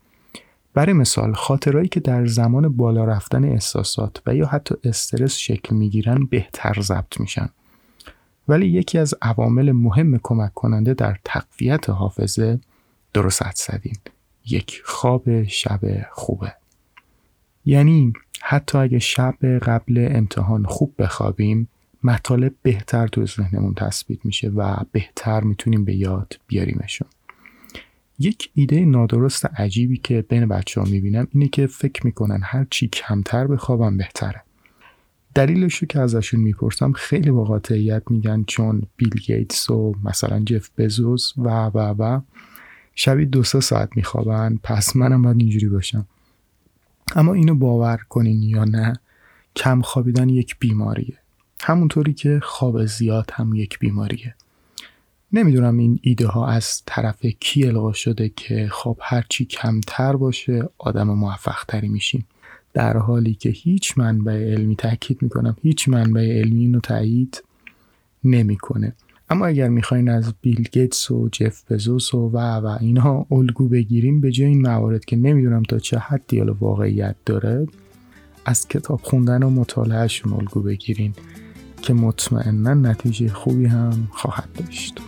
برای 0.73 0.93
مثال 0.93 1.33
خاطرهایی 1.33 1.87
که 1.87 1.99
در 1.99 2.25
زمان 2.25 2.77
بالا 2.77 3.05
رفتن 3.05 3.45
احساسات 3.45 4.21
و 4.25 4.35
یا 4.35 4.47
حتی 4.47 4.75
استرس 4.83 5.37
شکل 5.37 5.75
می‌گیرن 5.75 6.25
بهتر 6.25 6.81
ضبط 6.81 7.19
میشن. 7.19 7.49
ولی 8.47 8.67
یکی 8.67 8.97
از 8.97 9.15
عوامل 9.21 9.71
مهم 9.71 10.19
کمک 10.23 10.53
کننده 10.53 10.93
در 10.93 11.17
تقویت 11.25 11.89
حافظه 11.89 12.59
درست 13.13 13.55
زدین. 13.55 13.97
یک 14.45 14.81
خواب 14.85 15.43
شب 15.43 15.79
خوبه. 16.11 16.53
یعنی 17.65 18.13
حتی 18.41 18.77
اگه 18.77 18.99
شب 18.99 19.59
قبل 19.61 20.07
امتحان 20.11 20.65
خوب 20.65 20.93
بخوابیم 20.99 21.67
مطالب 22.03 22.53
بهتر 22.61 23.07
تو 23.07 23.25
ذهنمون 23.25 23.73
تثبیت 23.73 24.25
میشه 24.25 24.49
و 24.49 24.75
بهتر 24.91 25.41
می‌تونیم 25.41 25.85
به 25.85 25.95
یاد 25.95 26.39
بیاریمشون. 26.47 27.07
یک 28.21 28.49
ایده 28.53 28.85
نادرست 28.85 29.45
عجیبی 29.45 29.97
که 29.97 30.21
بین 30.21 30.45
بچه 30.45 30.81
ها 30.81 30.87
می‌بینم 30.87 31.27
اینه 31.31 31.47
که 31.47 31.67
فکر 31.67 32.05
می‌کنن 32.05 32.39
هر 32.43 32.67
چی 32.69 32.87
کمتر 32.87 33.47
بخوابم 33.47 33.97
بهتره. 33.97 34.43
دلیلش 35.35 35.75
رو 35.75 35.87
که 35.87 35.99
ازشون 35.99 36.39
می‌پرسم 36.39 36.91
خیلی 36.91 37.31
با 37.31 37.43
قاطعیت 37.43 38.03
میگن 38.09 38.43
چون 38.43 38.81
بیل 38.97 39.09
گیتس 39.09 39.69
و 39.69 39.95
مثلا 40.03 40.39
جف 40.39 40.69
بزوس 40.77 41.33
و 41.37 41.65
و 41.65 41.77
و 41.77 42.21
شبی 42.95 43.25
دو 43.25 43.43
سه 43.43 43.59
ساعت 43.59 43.89
میخوابن 43.95 44.59
پس 44.63 44.95
منم 44.95 45.21
باید 45.21 45.39
اینجوری 45.39 45.69
باشم. 45.69 46.05
اما 47.15 47.33
اینو 47.33 47.55
باور 47.55 47.97
کنین 48.09 48.43
یا 48.43 48.63
نه 48.63 48.93
کم 49.55 49.81
خوابیدن 49.81 50.29
یک 50.29 50.59
بیماریه. 50.59 51.17
همونطوری 51.61 52.13
که 52.13 52.39
خواب 52.43 52.85
زیاد 52.85 53.31
هم 53.33 53.55
یک 53.55 53.79
بیماریه. 53.79 54.35
نمی‌دونم 55.33 55.77
این 55.77 55.99
ایده 56.01 56.27
ها 56.27 56.47
از 56.47 56.81
طرف 56.85 57.25
کی 57.25 57.65
القا 57.67 57.93
شده 57.93 58.31
که 58.35 58.67
خواب 58.71 58.97
هرچی 59.01 59.45
کمتر 59.45 60.15
باشه 60.15 60.69
آدم 60.77 61.09
موفق 61.09 61.63
تری 61.67 61.87
میشیم. 61.87 62.25
در 62.73 62.97
حالی 62.97 63.33
که 63.33 63.49
هیچ 63.49 63.97
منبع 63.97 64.51
علمی 64.51 64.75
تاکید 64.75 65.21
می‌کنم 65.21 65.55
هیچ 65.61 65.89
منبع 65.89 66.39
علمی 66.39 66.59
اینو 66.59 66.79
تایید 66.79 67.43
نمی‌کنه. 68.23 68.93
اما 69.29 69.45
اگر 69.45 69.69
می‌خواین 69.69 70.09
از 70.09 70.33
بیل 70.41 70.67
گیتس 70.71 71.11
و 71.11 71.29
جف 71.31 71.71
بزوس 71.71 72.13
و 72.13 72.29
و 72.29 72.37
و 72.37 72.77
اینها 72.79 73.25
الگو 73.31 73.67
بگیریم 73.67 74.21
به 74.21 74.31
جای 74.31 74.47
این 74.47 74.61
موارد 74.61 75.05
که 75.05 75.15
نمی‌دونم 75.15 75.63
تا 75.63 75.79
چه 75.79 75.97
حدی 75.97 76.41
واقعیت 76.41 77.15
داره 77.25 77.67
از 78.45 78.67
کتاب 78.67 78.99
خوندن 79.03 79.43
و 79.43 79.49
مطالعهشون 79.49 80.33
الگو 80.33 80.61
بگیرین 80.61 81.13
که 81.81 81.93
مطمئنا 81.93 82.73
نتیجه 82.73 83.29
خوبی 83.29 83.65
هم 83.65 84.07
خواهد 84.11 84.49
داشت. 84.53 85.01